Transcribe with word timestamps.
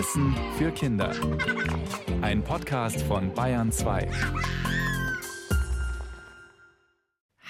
Wissen 0.00 0.34
für 0.56 0.72
Kinder. 0.72 1.14
Ein 2.22 2.42
Podcast 2.42 3.02
von 3.02 3.34
Bayern 3.34 3.70
2. 3.70 4.10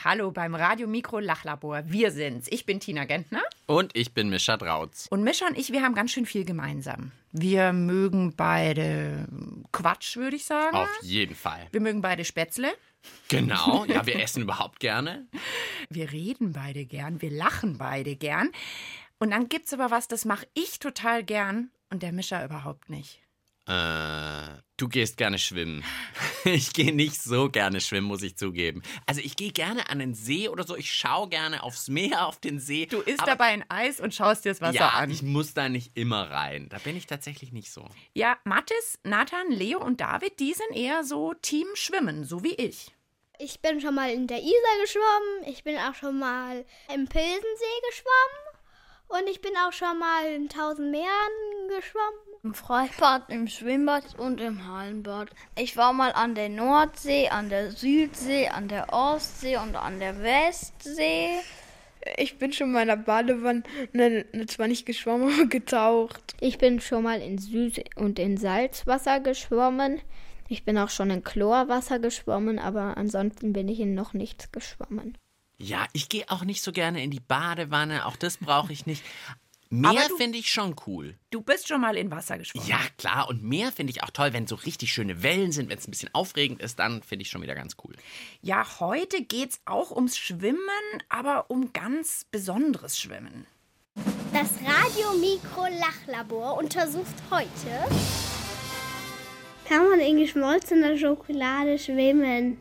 Hallo 0.02 0.32
beim 0.32 0.56
Radio 0.56 0.88
Mikro 0.88 1.20
Lachlabor. 1.20 1.84
Wir 1.86 2.10
sind's. 2.10 2.48
Ich 2.50 2.66
bin 2.66 2.80
Tina 2.80 3.04
Gentner. 3.04 3.42
Und 3.66 3.96
ich 3.96 4.14
bin 4.14 4.30
Mischa 4.30 4.56
Drautz. 4.56 5.06
Und 5.10 5.22
Mischa 5.22 5.46
und 5.46 5.56
ich, 5.56 5.70
wir 5.70 5.82
haben 5.82 5.94
ganz 5.94 6.10
schön 6.10 6.26
viel 6.26 6.44
gemeinsam. 6.44 7.12
Wir 7.30 7.72
mögen 7.72 8.34
beide 8.34 9.28
Quatsch, 9.70 10.16
würde 10.16 10.34
ich 10.34 10.44
sagen. 10.44 10.74
Auf 10.74 10.90
jeden 11.02 11.36
Fall. 11.36 11.68
Wir 11.70 11.80
mögen 11.80 12.02
beide 12.02 12.24
Spätzle. 12.24 12.72
Genau, 13.28 13.84
ja, 13.88 14.04
wir 14.06 14.20
essen 14.20 14.42
überhaupt 14.42 14.80
gerne. 14.80 15.28
Wir 15.88 16.10
reden 16.10 16.52
beide 16.52 16.84
gern, 16.84 17.22
wir 17.22 17.30
lachen 17.30 17.78
beide 17.78 18.16
gern. 18.16 18.50
Und 19.20 19.30
dann 19.30 19.48
gibt's 19.48 19.72
aber 19.72 19.92
was, 19.92 20.08
das 20.08 20.24
mache 20.24 20.48
ich 20.54 20.80
total 20.80 21.22
gern 21.22 21.70
und 21.90 22.02
der 22.02 22.12
Mischer 22.12 22.44
überhaupt 22.44 22.88
nicht. 22.88 23.20
Äh, 23.66 24.62
du 24.78 24.88
gehst 24.88 25.16
gerne 25.16 25.38
schwimmen. 25.38 25.84
Ich 26.44 26.72
gehe 26.72 26.94
nicht 26.94 27.20
so 27.20 27.50
gerne 27.50 27.82
schwimmen, 27.82 28.06
muss 28.06 28.22
ich 28.22 28.34
zugeben. 28.34 28.80
Also 29.04 29.20
ich 29.20 29.36
gehe 29.36 29.52
gerne 29.52 29.90
an 29.90 29.98
den 29.98 30.14
See 30.14 30.48
oder 30.48 30.64
so. 30.64 30.74
Ich 30.74 30.90
schaue 30.90 31.28
gerne 31.28 31.62
aufs 31.62 31.88
Meer, 31.88 32.26
auf 32.26 32.40
den 32.40 32.58
See. 32.58 32.86
Du 32.86 33.00
isst 33.00 33.20
aber 33.20 33.32
dabei 33.32 33.48
ein 33.48 33.64
Eis 33.68 34.00
und 34.00 34.14
schaust 34.14 34.46
dir 34.46 34.48
das 34.48 34.62
Wasser 34.62 34.76
ja, 34.76 34.88
an. 34.88 35.10
ich 35.10 35.22
muss 35.22 35.52
da 35.52 35.68
nicht 35.68 35.98
immer 35.98 36.30
rein. 36.30 36.70
Da 36.70 36.78
bin 36.78 36.96
ich 36.96 37.06
tatsächlich 37.06 37.52
nicht 37.52 37.70
so. 37.70 37.86
Ja, 38.14 38.38
Mathis, 38.44 38.98
Nathan, 39.04 39.50
Leo 39.50 39.84
und 39.84 40.00
David, 40.00 40.40
die 40.40 40.54
sind 40.54 40.74
eher 40.74 41.04
so 41.04 41.34
Team 41.34 41.66
Schwimmen, 41.74 42.24
so 42.24 42.42
wie 42.42 42.54
ich. 42.54 42.90
Ich 43.38 43.60
bin 43.60 43.82
schon 43.82 43.94
mal 43.94 44.10
in 44.10 44.26
der 44.26 44.38
Isar 44.38 44.80
geschwommen, 44.80 45.44
ich 45.46 45.62
bin 45.62 45.76
auch 45.76 45.94
schon 45.94 46.18
mal 46.18 46.64
im 46.94 47.06
Pilsensee 47.06 47.80
geschwommen 47.90 48.49
und 49.10 49.28
ich 49.28 49.40
bin 49.40 49.52
auch 49.66 49.72
schon 49.72 49.98
mal 49.98 50.26
in 50.34 50.48
tausend 50.48 50.90
Meeren 50.90 51.68
geschwommen. 51.68 52.30
Im 52.42 52.54
Freibad, 52.54 53.28
im 53.28 53.48
Schwimmbad 53.48 54.18
und 54.18 54.40
im 54.40 54.66
Hallenbad. 54.66 55.28
Ich 55.58 55.76
war 55.76 55.92
mal 55.92 56.12
an 56.12 56.34
der 56.34 56.48
Nordsee, 56.48 57.28
an 57.28 57.50
der 57.50 57.70
Südsee, 57.70 58.48
an 58.48 58.68
der 58.68 58.92
Ostsee 58.92 59.58
und 59.58 59.76
an 59.76 60.00
der 60.00 60.22
Westsee. 60.22 61.40
Ich 62.16 62.38
bin 62.38 62.52
schon 62.52 62.72
mal 62.72 62.82
in 62.82 62.88
der 62.88 62.96
Badewanne, 62.96 63.62
ne, 63.92 64.24
ne, 64.32 64.46
zwar 64.46 64.68
nicht 64.68 64.86
geschwommen, 64.86 65.34
aber 65.34 65.46
getaucht. 65.46 66.34
Ich 66.40 66.56
bin 66.56 66.80
schon 66.80 67.02
mal 67.02 67.20
in 67.20 67.38
Süß- 67.38 67.96
und 67.96 68.18
in 68.18 68.38
Salzwasser 68.38 69.20
geschwommen. 69.20 70.00
Ich 70.48 70.64
bin 70.64 70.78
auch 70.78 70.88
schon 70.88 71.10
in 71.10 71.22
Chlorwasser 71.22 71.98
geschwommen, 71.98 72.58
aber 72.58 72.96
ansonsten 72.96 73.52
bin 73.52 73.68
ich 73.68 73.80
in 73.80 73.94
noch 73.94 74.14
nichts 74.14 74.50
geschwommen. 74.50 75.18
Ja, 75.62 75.86
ich 75.92 76.08
gehe 76.08 76.24
auch 76.28 76.42
nicht 76.42 76.62
so 76.62 76.72
gerne 76.72 77.02
in 77.04 77.10
die 77.10 77.20
Badewanne. 77.20 78.06
Auch 78.06 78.16
das 78.16 78.38
brauche 78.38 78.72
ich 78.72 78.86
nicht. 78.86 79.04
Meer 79.72 80.08
finde 80.16 80.38
ich 80.38 80.50
schon 80.50 80.74
cool. 80.86 81.16
Du 81.30 81.42
bist 81.42 81.68
schon 81.68 81.82
mal 81.82 81.96
in 81.96 82.10
Wasser 82.10 82.38
geschwommen. 82.38 82.66
Ja, 82.66 82.80
klar. 82.96 83.28
Und 83.28 83.44
Meer 83.44 83.70
finde 83.70 83.92
ich 83.92 84.02
auch 84.02 84.10
toll, 84.10 84.32
wenn 84.32 84.48
so 84.48 84.56
richtig 84.56 84.92
schöne 84.92 85.22
Wellen 85.22 85.52
sind, 85.52 85.68
wenn 85.68 85.78
es 85.78 85.86
ein 85.86 85.92
bisschen 85.92 86.12
aufregend 86.12 86.60
ist, 86.60 86.80
dann 86.80 87.02
finde 87.02 87.22
ich 87.22 87.30
schon 87.30 87.42
wieder 87.42 87.54
ganz 87.54 87.76
cool. 87.84 87.94
Ja, 88.40 88.66
heute 88.80 89.22
geht's 89.22 89.60
auch 89.66 89.92
ums 89.92 90.16
Schwimmen, 90.18 90.58
aber 91.08 91.50
um 91.50 91.72
ganz 91.72 92.26
besonderes 92.32 92.98
Schwimmen. 92.98 93.46
Das 94.32 94.50
Radio 94.64 95.12
Mikro 95.20 95.66
Lachlabor 95.78 96.56
untersucht 96.56 97.14
heute. 97.30 97.48
Kann 99.68 99.88
man 99.88 100.00
in 100.00 100.16
geschmolzener 100.16 100.96
Schokolade 100.96 101.78
schwimmen? 101.78 102.58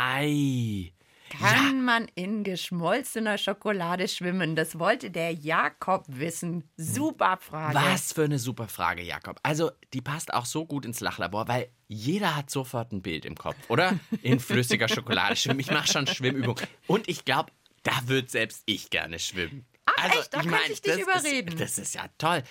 Ei. 0.00 0.92
Kann 1.30 1.84
man 1.84 2.06
in 2.14 2.44
geschmolzener 2.44 3.36
Schokolade 3.36 4.06
schwimmen? 4.06 4.54
Das 4.54 4.78
wollte 4.78 5.10
der 5.10 5.32
Jakob 5.32 6.04
wissen. 6.06 6.64
Super 6.76 7.36
Frage. 7.40 7.74
Was 7.74 8.12
für 8.12 8.24
eine 8.24 8.38
super 8.38 8.68
Frage, 8.68 9.02
Jakob. 9.02 9.40
Also, 9.42 9.72
die 9.92 10.00
passt 10.00 10.32
auch 10.32 10.46
so 10.46 10.64
gut 10.64 10.86
ins 10.86 11.00
Lachlabor, 11.00 11.48
weil 11.48 11.68
jeder 11.88 12.36
hat 12.36 12.48
sofort 12.48 12.92
ein 12.92 13.02
Bild 13.02 13.24
im 13.24 13.34
Kopf, 13.34 13.56
oder? 13.68 13.98
In 14.22 14.40
flüssiger 14.40 14.88
Schokolade 14.88 15.36
schwimmen. 15.36 15.60
Ich 15.60 15.70
mache 15.70 15.88
schon 15.88 16.06
Schwimmübungen. 16.06 16.64
Und 16.86 17.08
ich 17.08 17.24
glaube, 17.24 17.50
da 17.82 17.92
würde 18.06 18.28
selbst 18.28 18.62
ich 18.66 18.90
gerne 18.90 19.18
schwimmen. 19.18 19.66
Ach, 19.84 20.16
echt? 20.16 20.32
Da 20.32 20.42
könnte 20.42 20.72
ich 20.72 20.80
dich 20.80 20.98
überreden. 21.00 21.54
Ist, 21.54 21.60
das 21.60 21.78
ist 21.78 21.94
ja 21.94 22.08
toll. 22.18 22.42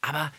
Aber 0.00 0.32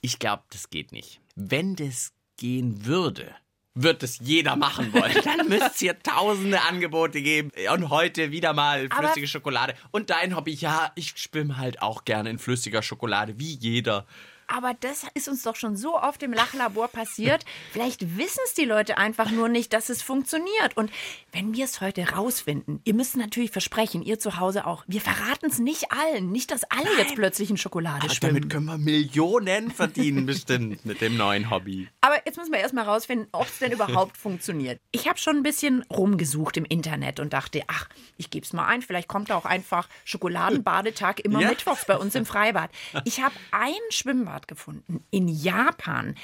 ich 0.00 0.18
glaube, 0.18 0.44
das 0.50 0.70
geht 0.70 0.92
nicht. 0.92 1.20
Wenn 1.34 1.74
das 1.74 2.12
gehen 2.36 2.86
würde, 2.86 3.34
wird 3.76 4.02
es 4.02 4.18
jeder 4.20 4.56
machen 4.56 4.92
wollen. 4.92 5.14
Dann 5.24 5.48
müsste 5.48 5.66
es 5.66 5.78
hier 5.78 5.98
tausende 6.02 6.62
Angebote 6.62 7.22
geben. 7.22 7.50
Und 7.72 7.90
heute 7.90 8.32
wieder 8.32 8.52
mal 8.52 8.86
Aber- 8.90 9.04
flüssige 9.08 9.28
Schokolade. 9.28 9.74
Und 9.92 10.10
dein 10.10 10.34
Hobby, 10.34 10.54
ja, 10.54 10.90
ich 10.96 11.12
schwimme 11.16 11.56
halt 11.58 11.82
auch 11.82 12.04
gerne 12.04 12.30
in 12.30 12.38
flüssiger 12.38 12.82
Schokolade, 12.82 13.38
wie 13.38 13.54
jeder. 13.54 14.06
Aber 14.48 14.74
das 14.80 15.04
ist 15.14 15.28
uns 15.28 15.42
doch 15.42 15.56
schon 15.56 15.76
so 15.76 16.00
oft 16.00 16.22
im 16.22 16.32
Lachlabor 16.32 16.88
passiert. 16.88 17.44
Vielleicht 17.72 18.16
wissen 18.16 18.38
es 18.44 18.54
die 18.54 18.64
Leute 18.64 18.96
einfach 18.98 19.30
nur 19.30 19.48
nicht, 19.48 19.72
dass 19.72 19.88
es 19.88 20.02
funktioniert. 20.02 20.76
Und 20.76 20.90
wenn 21.32 21.54
wir 21.54 21.64
es 21.64 21.80
heute 21.80 22.10
rausfinden, 22.10 22.80
ihr 22.84 22.94
müsst 22.94 23.16
natürlich 23.16 23.50
versprechen, 23.50 24.02
ihr 24.02 24.18
zu 24.18 24.38
Hause 24.38 24.66
auch, 24.66 24.84
wir 24.86 25.00
verraten 25.00 25.46
es 25.46 25.58
nicht 25.58 25.90
allen. 25.92 26.30
Nicht, 26.30 26.50
dass 26.50 26.64
alle 26.64 26.88
jetzt 26.98 27.14
plötzlich 27.16 27.50
in 27.50 27.56
Schokolade 27.56 28.04
Aber 28.04 28.14
schwimmen. 28.14 28.34
damit 28.36 28.50
können 28.50 28.66
wir 28.66 28.78
Millionen 28.78 29.70
verdienen, 29.70 30.26
bestimmt, 30.26 30.84
mit 30.86 31.00
dem 31.00 31.16
neuen 31.16 31.50
Hobby. 31.50 31.88
Aber 32.00 32.16
jetzt 32.24 32.36
müssen 32.36 32.52
wir 32.52 32.60
erstmal 32.60 32.84
rausfinden, 32.84 33.28
ob 33.32 33.46
es 33.46 33.58
denn 33.58 33.72
überhaupt 33.72 34.16
funktioniert. 34.16 34.80
Ich 34.92 35.08
habe 35.08 35.18
schon 35.18 35.36
ein 35.36 35.42
bisschen 35.42 35.82
rumgesucht 35.90 36.56
im 36.56 36.64
Internet 36.64 37.18
und 37.20 37.32
dachte, 37.32 37.62
ach, 37.66 37.88
ich 38.16 38.30
gebe 38.30 38.44
es 38.46 38.52
mal 38.52 38.66
ein. 38.66 38.82
Vielleicht 38.82 39.08
kommt 39.08 39.30
da 39.30 39.36
auch 39.36 39.44
einfach 39.44 39.88
Schokoladenbadetag 40.04 41.20
immer 41.20 41.40
Ja. 41.40 41.48
mittwochs 41.48 41.84
bei 41.86 41.96
uns 41.96 42.14
im 42.14 42.26
Freibad. 42.26 42.70
Ich 43.04 43.20
habe 43.22 43.34
ein 43.50 43.72
Schwimmbad 43.90 44.35
gefunden 44.42 45.04
in 45.10 45.28
Japan. 45.28 46.14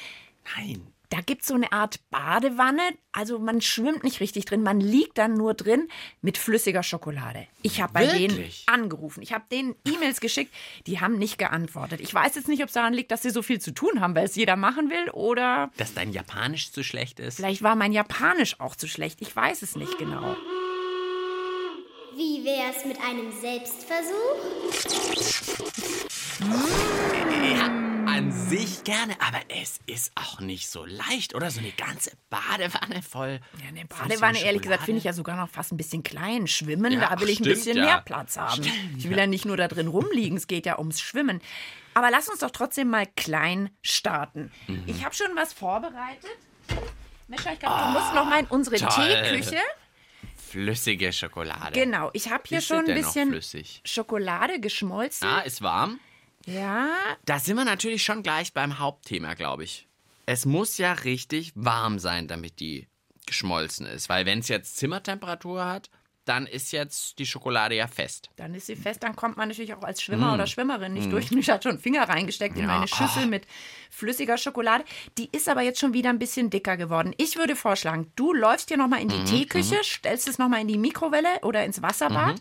Nein. 0.57 0.87
Da 1.09 1.21
gibt 1.21 1.43
es 1.43 1.49
so 1.49 1.55
eine 1.55 1.71
Art 1.73 2.01
Badewanne. 2.11 2.81
Also 3.13 3.39
man 3.39 3.61
schwimmt 3.61 4.03
nicht 4.03 4.21
richtig 4.21 4.47
drin, 4.47 4.63
man 4.63 4.81
liegt 4.81 5.19
dann 5.19 5.35
nur 5.35 5.53
drin 5.53 5.89
mit 6.23 6.39
flüssiger 6.39 6.83
Schokolade. 6.83 7.47
Ich 7.61 7.83
habe 7.83 7.93
bei 7.93 8.07
denen 8.07 8.43
angerufen. 8.65 9.21
Ich 9.23 9.35
habe 9.35 9.45
denen 9.53 9.75
E-Mails 9.87 10.21
geschickt, 10.23 10.55
die 10.87 11.01
haben 11.01 11.19
nicht 11.19 11.37
geantwortet. 11.37 12.01
Ich 12.01 12.15
weiß 12.15 12.35
jetzt 12.37 12.49
nicht, 12.49 12.63
ob 12.63 12.69
es 12.69 12.73
daran 12.73 12.95
liegt, 12.95 13.11
dass 13.11 13.21
sie 13.21 13.29
so 13.29 13.43
viel 13.43 13.61
zu 13.61 13.73
tun 13.75 14.01
haben, 14.01 14.15
weil 14.15 14.25
es 14.25 14.37
jeder 14.37 14.57
machen 14.57 14.89
will 14.89 15.11
oder 15.11 15.71
Dass 15.77 15.93
dein 15.93 16.13
Japanisch 16.13 16.73
zu 16.73 16.83
schlecht 16.83 17.21
ist? 17.21 17.37
vielleicht 17.37 17.63
war 17.63 17.77
mein 17.77 17.93
Japanisch 17.93 18.59
auch 18.59 18.75
zu 18.75 18.89
schlecht. 18.89 19.21
Ich 19.21 19.37
weiß 19.37 19.61
es 19.61 19.77
nicht 19.77 19.99
genau. 19.99 20.35
Wie 22.17 22.43
wär's 22.43 22.87
mit 22.87 22.99
einem 23.03 23.31
Selbstversuch? 23.39 24.39
Sich 28.53 28.85
gerne, 28.85 29.15
aber 29.19 29.41
es 29.49 29.81
ist 29.87 30.13
auch 30.15 30.41
nicht 30.41 30.69
so 30.69 30.85
leicht, 30.85 31.35
oder? 31.35 31.51
So 31.51 31.61
eine 31.61 31.71
ganze 31.71 32.13
Badewanne 32.29 33.01
voll. 33.01 33.41
Ja, 33.63 33.69
eine 33.69 33.87
Badewanne, 33.87 34.43
ehrlich 34.43 34.61
gesagt, 34.61 34.83
finde 34.83 34.99
ich 34.99 35.05
ja 35.05 35.15
sogar 35.15 35.37
noch 35.39 35.49
fast 35.49 35.73
ein 35.73 35.79
bisschen 35.79 36.03
klein. 36.03 36.47
Schwimmen, 36.47 36.93
Ja, 36.93 37.09
da 37.09 37.21
will 37.21 37.31
ich 37.31 37.41
ein 37.41 37.45
stimmt, 37.45 37.57
bisschen 37.57 37.79
ja. 37.79 37.85
mehr 37.85 38.01
Platz 38.03 38.37
haben. 38.37 38.63
ich 38.99 39.09
will 39.09 39.17
ja 39.17 39.27
nicht 39.27 39.47
nur 39.47 39.57
da 39.57 39.69
drin 39.69 39.89
rumliegen, 39.89 40.37
es 40.37 40.49
geht 40.49 40.67
ja 40.67 40.79
ums 40.79 41.01
Schwimmen. 41.01 41.41
Aber 41.95 42.11
lass 42.11 42.29
uns 42.29 42.41
doch 42.41 42.51
trotzdem 42.51 42.91
mal 42.91 43.07
klein 43.17 43.71
starten. 43.81 44.53
Mhm. 44.67 44.83
Ich 44.87 45.03
habe 45.03 45.15
schon 45.15 45.35
was 45.35 45.55
vorbereitet. 45.55 46.37
Mischa, 47.29 47.55
ich 47.55 47.59
glaube, 47.59 47.81
du 47.85 47.89
musst 47.99 48.13
noch 48.15 48.27
mal 48.27 48.41
in 48.41 48.47
unsere 48.49 48.77
toll. 48.77 48.91
Teeküche. 48.91 49.57
Flüssige 50.51 51.11
Schokolade. 51.15 51.73
Genau, 51.73 52.11
ich 52.13 52.29
habe 52.31 52.43
hier 52.47 52.59
Ist 52.59 52.67
schon 52.67 52.87
ein 52.87 52.95
bisschen? 52.95 53.41
Schokolade 53.87 54.61
geschmolzen. 54.61 55.27
Ah, 55.27 55.41
ist 55.41 55.63
warm. 55.63 55.99
Ja, 56.47 56.89
Da 57.25 57.39
sind 57.39 57.57
wir 57.57 57.65
natürlich 57.65 58.05
schon 58.05 58.23
gleich 58.23 58.53
beim 58.53 58.79
Hauptthema, 58.79 59.35
glaube 59.35 59.65
ich. 59.65 59.87
Es 60.27 60.47
muss 60.47 60.79
ja 60.79 60.93
richtig 60.93 61.53
warm 61.55 61.99
sein, 61.99 62.29
damit 62.29 62.61
die 62.61 62.87
geschmolzen 63.27 63.87
ist. 63.87 64.09
Weil 64.09 64.27
wenn 64.27 64.41
es 64.41 64.49
jetzt 64.49 64.77
Zimmertemperatur 64.77 65.65
hat, 65.65 65.91
dann 66.25 66.47
ist 66.47 66.71
jetzt 66.71 67.19
die 67.19 67.27
Schokolade 67.27 67.75
ja 67.75 67.89
fest. 67.89 68.31
dann 68.37 68.55
ist 68.55 68.67
sie 68.67 68.77
fest. 68.77 69.03
Dann 69.03 69.17
kommt 69.17 69.37
man 69.37 69.49
natürlich 69.49 69.75
auch 69.75 69.83
als 69.83 70.01
Schwimmer 70.01 70.35
oder 70.35 70.47
Schwimmerin 70.47 70.93
nicht 70.93 71.11
durch. 71.11 71.31
Ich 71.33 71.51
hatte 71.51 71.69
schon 71.69 71.81
Finger 71.81 72.09
reingesteckt 72.09 72.57
in 72.57 72.67
Mm. 72.67 72.69
Ja, 72.69 72.75
meine 72.75 72.89
Schüssel 72.89 73.25
ah. 73.25 73.27
mit 73.27 73.47
flüssiger 73.91 74.39
Schokolade. 74.39 74.85
Die 75.19 75.29
ist 75.33 75.49
aber 75.49 75.63
jetzt 75.63 75.81
schon 75.81 75.95
wieder 75.95 76.11
ein 76.11 76.21
bisschen 76.21 76.51
dicker 76.51 76.77
geworden. 76.77 77.13
Ich 77.19 77.37
würde 77.37 77.57
vorschlagen, 77.57 78.13
du 78.15 78.33
läufst 78.33 78.69
hier 78.69 78.77
nochmal 78.77 79.01
in 79.01 79.09
Mhm, 79.09 79.13
die 79.13 79.25
Teeküche, 79.25 79.83
stellst 79.83 80.29
es 80.29 80.39
nochmal 80.39 80.61
in 80.61 80.69
die 80.69 80.79
Mikrowelle 80.79 81.41
oder 81.43 81.65
ins 81.65 81.83
Wasserbad. 81.83 82.41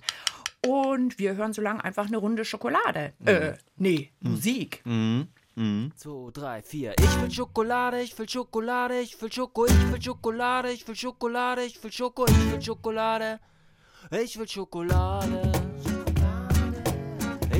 Mhm. 0.66 0.72
Und 0.72 1.20
wir 1.20 1.36
hören 1.36 1.54
so 1.54 1.62
lange 1.62 1.84
einfach 1.84 2.08
eine 2.08 2.18
Runde 2.18 2.46
Schokolade. 2.46 3.14
Äh, 3.26 3.54
nee, 3.78 4.12
Mhm. 4.20 4.30
Musik. 4.32 4.84
Zwei, 5.98 6.30
drei, 6.34 6.62
vier. 6.62 6.94
Ich 6.98 7.22
will 7.22 7.30
Schokolade, 7.32 8.02
ich 8.02 8.18
will 8.18 8.28
Schokolade, 8.30 9.00
ich 9.02 9.22
will 9.22 9.32
Schoko, 9.32 9.66
ich 9.66 9.92
will 9.92 10.02
Schokolade, 10.02 10.72
ich 10.72 10.88
will 10.88 10.96
Schokolade, 10.96 11.64
ich 11.64 11.84
will 11.84 11.92
Schoko, 11.92 12.26
ich 12.26 12.52
will 12.52 12.62
Schokolade. 12.62 13.40
Ich 14.24 14.38
will 14.40 14.48
Schokolade. 14.48 15.52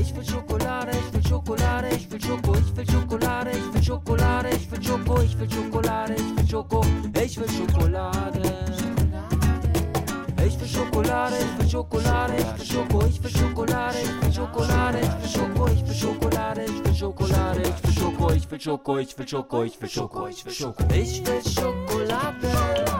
Ich 0.00 0.16
will 0.16 0.24
Schokolade, 0.24 0.90
ich 0.92 1.12
will 1.12 1.26
Schokolade, 1.28 1.88
ich 1.94 2.10
will 2.10 2.20
Schoko, 2.20 2.54
ich 2.56 2.76
will 2.76 2.90
Schokolade, 2.90 3.50
ich 3.50 3.74
will 3.74 3.82
Schokolade, 3.82 4.48
ich 4.50 4.70
will 4.70 4.82
Schoko, 4.82 5.20
ich 5.22 5.38
will 5.38 5.50
Schokolade, 5.50 6.14
ich 6.14 6.36
will 6.36 6.48
Schoko, 6.48 6.84
ich 7.22 7.38
will 7.38 7.50
Schokolade. 7.50 9.01
Ich 10.44 10.60
will 10.60 10.68
Schokolade, 10.68 11.36
ich 11.38 11.58
will 11.58 11.70
Schokolade, 11.70 12.34
ich 12.36 12.58
will 12.58 12.66
Schoko, 12.66 13.06
ich 13.06 13.22
will 13.22 13.30
Schokolade, 13.30 13.98
ich 14.02 14.22
will 14.22 14.32
Schokolade, 14.32 14.98
ich 15.00 15.22
will 15.22 15.28
Schoko, 15.28 15.68
ich 15.68 15.86
will 15.86 15.94
Schokolade, 15.94 16.64
ich 16.64 16.84
will 16.84 16.94
Schokolade, 16.94 17.62
ich 17.62 17.84
will 17.84 17.92
Schoko, 17.92 18.32
ich 18.32 18.50
will 18.50 18.60
Schoko, 18.60 18.98
ich 18.98 19.18
will 19.18 19.28
Schoko, 19.28 19.62
ich 19.62 19.80
will 19.80 19.88
Schoko, 19.88 20.26
ich 20.26 20.44
will 20.44 20.52
Schoko. 20.52 20.84
Ich 20.92 21.26
will 21.26 21.42
Schokolade. 21.42 22.91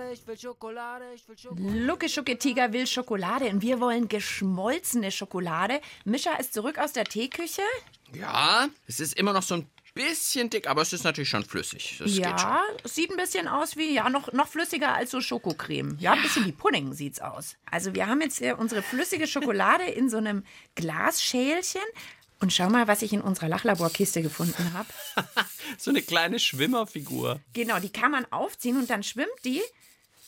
Schokolade. 0.00 0.12
Ich 0.12 0.26
will 0.26 0.38
Schokolade. 0.38 1.04
Ich 1.14 1.28
will 1.28 1.38
Schoko. 1.38 1.56
Lucke 1.58 2.08
Schucke 2.08 2.38
Tiger 2.38 2.72
will 2.72 2.86
Schokolade 2.86 3.46
und 3.46 3.62
wir 3.62 3.80
wollen 3.80 4.08
geschmolzene 4.08 5.10
Schokolade. 5.10 5.80
Mischa 6.04 6.34
ist 6.36 6.54
zurück 6.54 6.78
aus 6.78 6.92
der 6.92 7.04
Teeküche. 7.04 7.62
Ja, 8.14 8.68
es 8.86 9.00
ist 9.00 9.14
immer 9.14 9.32
noch 9.32 9.42
so 9.42 9.56
ein 9.56 9.66
bisschen 9.94 10.50
dick, 10.50 10.68
aber 10.68 10.82
es 10.82 10.92
ist 10.92 11.04
natürlich 11.04 11.28
schon 11.28 11.44
flüssig. 11.44 11.96
Das 11.98 12.06
geht 12.12 12.24
schon. 12.24 12.26
ja, 12.26 12.62
sieht 12.84 13.10
ein 13.10 13.16
bisschen 13.16 13.48
aus 13.48 13.76
wie, 13.76 13.94
ja, 13.94 14.08
noch, 14.08 14.32
noch 14.32 14.48
flüssiger 14.48 14.94
als 14.94 15.10
so 15.10 15.20
Schokocreme. 15.20 15.96
Ja, 15.98 16.12
ein 16.12 16.22
bisschen 16.22 16.46
wie 16.46 16.52
Pudding 16.52 16.92
sieht's 16.92 17.20
aus. 17.20 17.56
Also 17.70 17.94
wir 17.94 18.06
haben 18.06 18.20
jetzt 18.20 18.38
hier 18.38 18.58
unsere 18.58 18.82
flüssige 18.82 19.26
Schokolade 19.26 19.84
in 19.84 20.08
so 20.08 20.16
einem 20.16 20.44
Glasschälchen. 20.76 21.82
Und 22.42 22.54
schau 22.54 22.70
mal, 22.70 22.88
was 22.88 23.02
ich 23.02 23.12
in 23.12 23.20
unserer 23.20 23.48
Lachlaborkiste 23.48 24.22
gefunden 24.22 24.72
habe. 24.72 24.88
So 25.78 25.90
eine 25.90 26.02
kleine 26.02 26.40
Schwimmerfigur. 26.40 27.38
Genau, 27.52 27.78
die 27.78 27.90
kann 27.92 28.10
man 28.10 28.26
aufziehen 28.32 28.76
und 28.76 28.90
dann 28.90 29.04
schwimmt 29.04 29.28
die. 29.44 29.62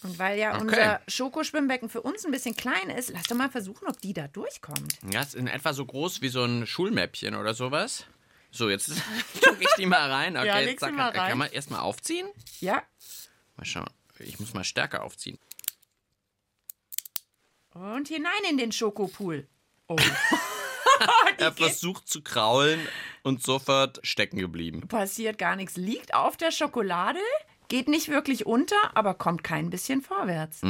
Und 0.02 0.18
weil 0.18 0.38
ja 0.38 0.52
Okay. 0.54 0.60
unser 0.62 1.00
Schokoschwimmbecken 1.08 1.88
für 1.88 2.00
uns 2.02 2.24
ein 2.24 2.32
bisschen 2.32 2.56
klein 2.56 2.90
ist, 2.90 3.10
lass 3.10 3.24
doch 3.24 3.36
mal 3.36 3.50
versuchen, 3.50 3.86
ob 3.88 4.00
die 4.00 4.12
da 4.12 4.26
durchkommt. 4.28 4.98
Ja, 5.10 5.20
ist 5.22 5.34
in 5.34 5.46
etwa 5.46 5.72
so 5.72 5.86
groß 5.86 6.20
wie 6.22 6.28
so 6.28 6.44
ein 6.44 6.66
Schulmäppchen 6.66 7.34
oder 7.36 7.54
sowas. 7.54 8.04
So, 8.50 8.68
jetzt 8.68 8.88
gucke 9.44 9.56
ich 9.62 9.68
die 9.78 9.86
mal 9.86 10.10
rein. 10.10 10.36
Okay, 10.36 10.46
Ja, 10.46 10.58
leg 10.58 10.70
sie 10.80 10.86
zack, 10.86 10.94
mal 10.94 11.10
rein. 11.10 11.28
Kann 11.30 11.38
man 11.38 11.50
erstmal 11.52 11.80
aufziehen? 11.80 12.26
Ja, 12.60 12.82
Mal 13.56 13.64
schauen. 13.64 13.90
Ich 14.18 14.38
muss 14.40 14.54
mal 14.54 14.64
stärker 14.64 15.02
aufziehen. 15.04 15.38
und 17.74 18.08
hinein 18.08 18.32
in 18.50 18.58
den 18.58 18.72
Schokopool. 18.72 19.46
Oh. 19.88 19.96
Er 21.38 21.52
versucht 21.52 22.06
zu 22.08 22.22
kraulen 22.22 22.86
und 23.24 23.42
sofort 23.42 23.98
stecken 24.06 24.36
geblieben. 24.38 24.86
Passiert 24.86 25.36
gar 25.38 25.56
nichts. 25.56 25.76
Liegt 25.76 26.14
auf 26.14 26.36
der 26.36 26.52
Schokolade, 26.52 27.18
geht 27.72 27.88
nicht 27.88 28.08
wirklich 28.08 28.44
unter, 28.44 28.76
aber 28.94 29.14
kommt 29.14 29.42
kein 29.42 29.70
bisschen 29.70 30.02
vorwärts. 30.02 30.60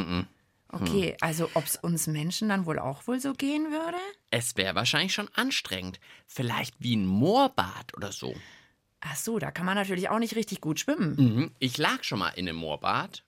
Okay, 0.69 1.17
also 1.21 1.51
ob 1.55 1.65
es 1.65 1.75
uns 1.75 2.07
Menschen 2.07 2.49
dann 2.49 2.65
wohl 2.65 2.79
auch 2.79 3.09
wohl 3.09 3.19
so 3.19 3.33
gehen 3.33 3.73
würde? 3.73 3.99
Es 4.31 4.57
wäre 4.57 4.77
wahrscheinlich 4.77 5.13
schon 5.13 5.29
anstrengend. 5.35 5.99
Vielleicht 6.29 6.77
wie 6.79 6.97
ein 6.97 7.05
Moorbad 7.05 7.97
oder 7.97 8.13
so. 8.13 8.37
Ach 9.01 9.17
so, 9.17 9.41
da 9.41 9.51
kann 9.51 9.67
man 9.67 9.75
natürlich 9.75 10.11
auch 10.11 10.21
nicht 10.21 10.37
richtig 10.37 10.61
gut 10.61 10.79
schwimmen. 10.79 11.17
Mhm. 11.17 11.51
Ich 11.59 11.77
lag 11.77 12.05
schon 12.05 12.21
mal 12.21 12.29
in 12.29 12.49
einem 12.49 12.59
Moorbad. 12.59 13.25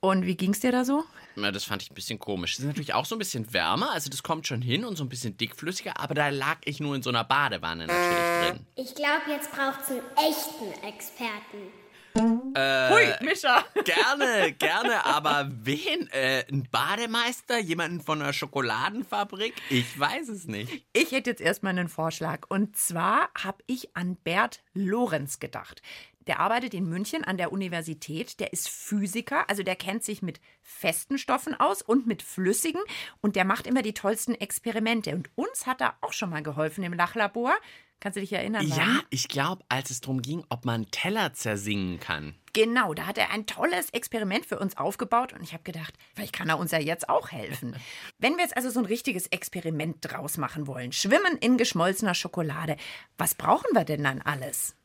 Und 0.00 0.24
wie 0.24 0.34
ging's 0.34 0.60
dir 0.60 0.72
da 0.72 0.86
so? 0.86 1.04
Na, 1.36 1.52
das 1.52 1.64
fand 1.64 1.82
ich 1.82 1.90
ein 1.90 1.94
bisschen 1.94 2.18
komisch. 2.18 2.54
Es 2.54 2.60
ist 2.60 2.64
natürlich 2.66 2.94
auch 2.94 3.04
so 3.04 3.14
ein 3.14 3.18
bisschen 3.18 3.52
wärmer, 3.52 3.90
also 3.90 4.08
das 4.08 4.22
kommt 4.22 4.46
schon 4.46 4.62
hin 4.62 4.86
und 4.86 4.96
so 4.96 5.04
ein 5.04 5.10
bisschen 5.10 5.36
dickflüssiger, 5.36 6.00
aber 6.00 6.14
da 6.14 6.30
lag 6.30 6.56
ich 6.64 6.80
nur 6.80 6.96
in 6.96 7.02
so 7.02 7.10
einer 7.10 7.24
Badewanne 7.24 7.88
natürlich 7.88 8.48
drin. 8.48 8.66
Ich 8.76 8.94
glaube, 8.94 9.22
jetzt 9.28 9.52
braucht 9.52 9.82
es 9.82 9.90
einen 9.90 10.00
echten 10.16 10.86
Experten. 10.86 11.87
Hui, 12.18 13.14
Mischa. 13.20 13.64
Gerne, 13.84 14.52
gerne, 14.52 15.04
aber 15.04 15.48
wen? 15.50 16.08
Äh, 16.10 16.44
ein 16.50 16.68
Bademeister? 16.70 17.58
Jemanden 17.58 18.00
von 18.00 18.20
einer 18.20 18.32
Schokoladenfabrik? 18.32 19.54
Ich 19.70 19.98
weiß 19.98 20.28
es 20.28 20.46
nicht. 20.46 20.84
Ich 20.92 21.12
hätte 21.12 21.30
jetzt 21.30 21.40
erstmal 21.40 21.70
einen 21.70 21.88
Vorschlag. 21.88 22.46
Und 22.48 22.76
zwar 22.76 23.30
habe 23.36 23.62
ich 23.66 23.96
an 23.96 24.16
Bert 24.16 24.62
Lorenz 24.74 25.38
gedacht. 25.38 25.82
Der 26.28 26.40
arbeitet 26.40 26.74
in 26.74 26.88
München 26.88 27.24
an 27.24 27.38
der 27.38 27.52
Universität. 27.52 28.38
Der 28.38 28.52
ist 28.52 28.68
Physiker, 28.68 29.48
also 29.48 29.62
der 29.62 29.76
kennt 29.76 30.04
sich 30.04 30.22
mit 30.22 30.40
festen 30.62 31.18
Stoffen 31.18 31.58
aus 31.58 31.82
und 31.82 32.06
mit 32.06 32.22
flüssigen. 32.22 32.82
Und 33.20 33.34
der 33.34 33.44
macht 33.44 33.66
immer 33.66 33.82
die 33.82 33.94
tollsten 33.94 34.34
Experimente. 34.34 35.14
Und 35.14 35.30
uns 35.34 35.66
hat 35.66 35.80
er 35.80 35.94
auch 36.02 36.12
schon 36.12 36.30
mal 36.30 36.42
geholfen 36.42 36.84
im 36.84 36.92
Lachlabor. 36.92 37.56
Kannst 38.00 38.16
du 38.16 38.20
dich 38.20 38.32
erinnern? 38.32 38.64
Ja, 38.66 38.76
Maren? 38.76 39.02
ich 39.10 39.26
glaube, 39.26 39.64
als 39.68 39.90
es 39.90 40.00
darum 40.00 40.22
ging, 40.22 40.44
ob 40.50 40.64
man 40.64 40.88
Teller 40.90 41.32
zersingen 41.32 41.98
kann. 41.98 42.36
Genau, 42.52 42.94
da 42.94 43.06
hat 43.06 43.18
er 43.18 43.30
ein 43.32 43.46
tolles 43.46 43.90
Experiment 43.90 44.46
für 44.46 44.58
uns 44.58 44.76
aufgebaut 44.76 45.32
und 45.32 45.42
ich 45.42 45.52
habe 45.52 45.64
gedacht, 45.64 45.94
vielleicht 46.14 46.32
kann 46.32 46.48
er 46.48 46.58
uns 46.58 46.70
ja 46.70 46.78
jetzt 46.78 47.08
auch 47.08 47.30
helfen. 47.30 47.74
Wenn 48.18 48.36
wir 48.36 48.44
jetzt 48.44 48.56
also 48.56 48.70
so 48.70 48.78
ein 48.78 48.86
richtiges 48.86 49.26
Experiment 49.28 49.96
draus 50.00 50.36
machen 50.36 50.66
wollen, 50.68 50.92
schwimmen 50.92 51.36
in 51.40 51.56
geschmolzener 51.56 52.14
Schokolade, 52.14 52.76
was 53.16 53.34
brauchen 53.34 53.74
wir 53.74 53.84
denn 53.84 54.04
dann 54.04 54.22
alles? 54.22 54.76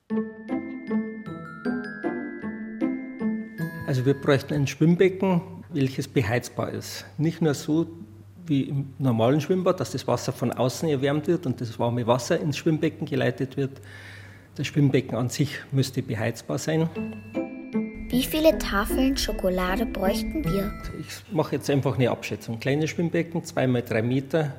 Also 3.94 4.08
wir 4.08 4.16
bräuchten 4.16 4.56
ein 4.56 4.66
Schwimmbecken, 4.66 5.40
welches 5.70 6.08
beheizbar 6.08 6.72
ist. 6.72 7.06
Nicht 7.20 7.44
nur 7.44 7.54
so 7.54 7.86
wie 8.48 8.64
im 8.64 8.92
normalen 8.98 9.40
Schwimmbad, 9.40 9.80
dass 9.80 9.92
das 9.92 10.08
Wasser 10.08 10.34
von 10.34 10.52
außen 10.52 10.90
erwärmt 10.90 11.28
wird 11.28 11.46
und 11.46 11.62
das 11.62 11.78
warme 11.78 12.08
Wasser 12.08 12.40
ins 12.40 12.58
Schwimmbecken 12.58 13.06
geleitet 13.06 13.56
wird. 13.56 13.82
Das 14.56 14.66
Schwimmbecken 14.66 15.16
an 15.16 15.30
sich 15.30 15.60
müsste 15.72 16.02
beheizbar 16.02 16.58
sein. 16.58 16.90
Wie 18.10 18.24
viele 18.24 18.58
Tafeln 18.58 19.16
Schokolade 19.16 19.86
bräuchten 19.86 20.44
wir? 20.44 20.74
Ich 21.00 21.32
mache 21.32 21.58
jetzt 21.58 21.70
einfach 21.70 21.94
eine 21.94 22.10
Abschätzung. 22.10 22.60
Kleines 22.60 22.90
Schwimmbecken, 22.90 23.44
2 23.44 23.68
mal 23.68 23.84
3 23.84 24.02
Meter 24.02 24.56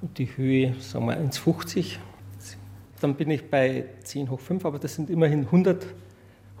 und 0.00 0.16
die 0.16 0.28
Höhe, 0.36 0.76
sagen 0.78 1.06
wir 1.06 1.18
1,50. 1.18 1.96
Dann 3.00 3.16
bin 3.16 3.32
ich 3.32 3.50
bei 3.50 3.86
10 4.04 4.30
hoch 4.30 4.38
5, 4.38 4.64
aber 4.64 4.78
das 4.78 4.94
sind 4.94 5.10
immerhin 5.10 5.40
100 5.46 5.84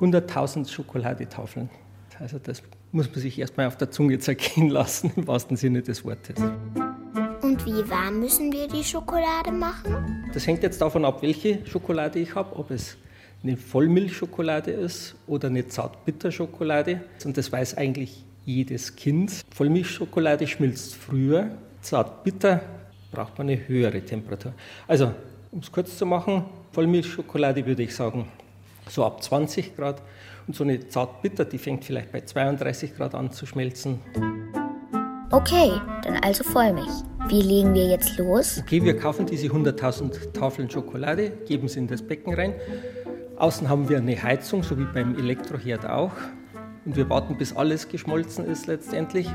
100.000 0.00 0.68
Schokoladetafeln. 0.68 1.70
Also 2.18 2.38
das 2.38 2.62
muss 2.92 3.10
man 3.10 3.20
sich 3.20 3.38
erstmal 3.38 3.66
auf 3.66 3.76
der 3.76 3.90
Zunge 3.90 4.18
zergehen 4.18 4.70
lassen, 4.70 5.12
im 5.16 5.26
wahrsten 5.26 5.56
Sinne 5.56 5.82
des 5.82 6.04
Wortes. 6.04 6.36
Und 7.42 7.64
wie 7.66 7.88
warm 7.90 8.20
müssen 8.20 8.52
wir 8.52 8.66
die 8.68 8.82
Schokolade 8.82 9.52
machen? 9.52 10.24
Das 10.32 10.46
hängt 10.46 10.62
jetzt 10.62 10.80
davon 10.80 11.04
ab, 11.04 11.22
welche 11.22 11.64
Schokolade 11.66 12.18
ich 12.18 12.34
habe, 12.34 12.56
ob 12.56 12.70
es 12.70 12.96
eine 13.42 13.56
Vollmilchschokolade 13.56 14.70
ist 14.70 15.14
oder 15.26 15.48
eine 15.48 15.68
Zartbitterschokolade. 15.68 17.02
Und 17.24 17.36
das 17.36 17.52
weiß 17.52 17.76
eigentlich 17.76 18.24
jedes 18.44 18.96
Kind. 18.96 19.44
Vollmilchschokolade 19.54 20.46
schmilzt 20.46 20.94
früher, 20.94 21.50
Zartbitter 21.82 22.62
braucht 23.12 23.38
man 23.38 23.48
eine 23.48 23.68
höhere 23.68 24.00
Temperatur. 24.02 24.52
Also, 24.88 25.12
um 25.52 25.60
es 25.60 25.70
kurz 25.70 25.96
zu 25.96 26.06
machen, 26.06 26.44
Vollmilchschokolade 26.72 27.64
würde 27.64 27.82
ich 27.82 27.94
sagen 27.94 28.26
so 28.88 29.04
ab 29.04 29.22
20 29.22 29.76
Grad. 29.76 30.02
Und 30.46 30.54
so 30.54 30.64
eine 30.64 30.86
Zartbitter, 30.88 31.44
die 31.44 31.58
fängt 31.58 31.84
vielleicht 31.84 32.12
bei 32.12 32.20
32 32.20 32.96
Grad 32.96 33.14
an 33.14 33.32
zu 33.32 33.46
schmelzen. 33.46 34.00
Okay, 35.32 35.72
dann 36.02 36.16
also 36.22 36.44
Vollmilch. 36.44 36.86
Wie 37.28 37.42
legen 37.42 37.74
wir 37.74 37.86
jetzt 37.88 38.16
los? 38.16 38.60
Okay, 38.62 38.84
wir 38.84 38.96
kaufen 38.96 39.26
diese 39.26 39.48
100.000 39.48 40.32
Tafeln 40.32 40.70
Schokolade, 40.70 41.30
geben 41.48 41.66
sie 41.66 41.80
in 41.80 41.88
das 41.88 42.00
Becken 42.00 42.34
rein. 42.34 42.54
Außen 43.36 43.68
haben 43.68 43.88
wir 43.88 43.98
eine 43.98 44.22
Heizung, 44.22 44.62
so 44.62 44.78
wie 44.78 44.84
beim 44.84 45.18
Elektroherd 45.18 45.84
auch. 45.84 46.12
Und 46.84 46.96
wir 46.96 47.10
warten, 47.10 47.36
bis 47.36 47.56
alles 47.56 47.88
geschmolzen 47.88 48.44
ist 48.46 48.68
letztendlich, 48.68 49.28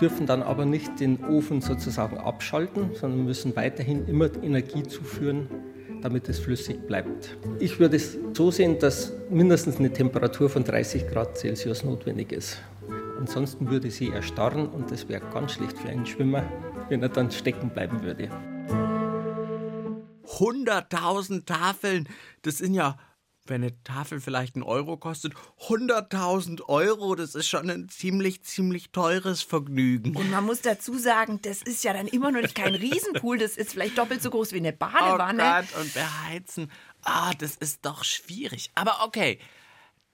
dürfen 0.00 0.26
dann 0.26 0.42
aber 0.42 0.66
nicht 0.66 1.00
den 1.00 1.24
Ofen 1.24 1.62
sozusagen 1.62 2.18
abschalten, 2.18 2.90
sondern 2.92 3.24
müssen 3.24 3.56
weiterhin 3.56 4.06
immer 4.06 4.28
Energie 4.42 4.82
zuführen, 4.82 5.48
damit 6.02 6.28
es 6.28 6.38
flüssig 6.38 6.86
bleibt. 6.86 7.36
Ich 7.58 7.78
würde 7.78 7.96
es 7.96 8.18
so 8.34 8.50
sehen, 8.50 8.78
dass 8.78 9.12
mindestens 9.30 9.76
eine 9.76 9.92
Temperatur 9.92 10.50
von 10.50 10.64
30 10.64 11.08
Grad 11.08 11.38
Celsius 11.38 11.84
notwendig 11.84 12.32
ist. 12.32 12.58
Ansonsten 13.18 13.70
würde 13.70 13.90
sie 13.90 14.10
erstarren 14.10 14.68
und 14.68 14.90
das 14.90 15.08
wäre 15.08 15.22
ganz 15.32 15.52
schlecht 15.52 15.78
für 15.78 15.88
einen 15.88 16.04
Schwimmer, 16.04 16.42
wenn 16.88 17.02
er 17.02 17.08
dann 17.08 17.30
stecken 17.30 17.70
bleiben 17.70 18.02
würde. 18.02 18.28
100.000 20.38 21.44
Tafeln, 21.46 22.08
das 22.42 22.58
sind 22.58 22.74
ja, 22.74 22.96
wenn 23.46 23.62
eine 23.62 23.82
Tafel 23.82 24.20
vielleicht 24.20 24.54
einen 24.54 24.62
Euro 24.62 24.96
kostet, 24.96 25.34
100.000 25.68 26.62
Euro, 26.68 27.14
das 27.14 27.34
ist 27.34 27.48
schon 27.48 27.68
ein 27.70 27.88
ziemlich, 27.88 28.42
ziemlich 28.42 28.90
teures 28.90 29.42
Vergnügen. 29.42 30.16
Und 30.16 30.30
man 30.30 30.44
muss 30.44 30.60
dazu 30.60 30.96
sagen, 30.98 31.40
das 31.42 31.62
ist 31.62 31.82
ja 31.84 31.92
dann 31.92 32.06
immer 32.06 32.30
noch 32.30 32.40
nicht 32.40 32.54
kein 32.54 32.74
Riesenpool, 32.74 33.38
das 33.38 33.56
ist 33.56 33.72
vielleicht 33.72 33.98
doppelt 33.98 34.22
so 34.22 34.30
groß 34.30 34.52
wie 34.52 34.58
eine 34.58 34.72
Badewanne. 34.72 35.42
Oh 35.42 35.60
Gott, 35.60 35.82
und 35.82 35.94
beheizen. 35.94 36.70
Ah, 37.02 37.32
das 37.38 37.56
ist 37.56 37.84
doch 37.84 38.04
schwierig. 38.04 38.70
Aber 38.74 39.04
okay. 39.04 39.38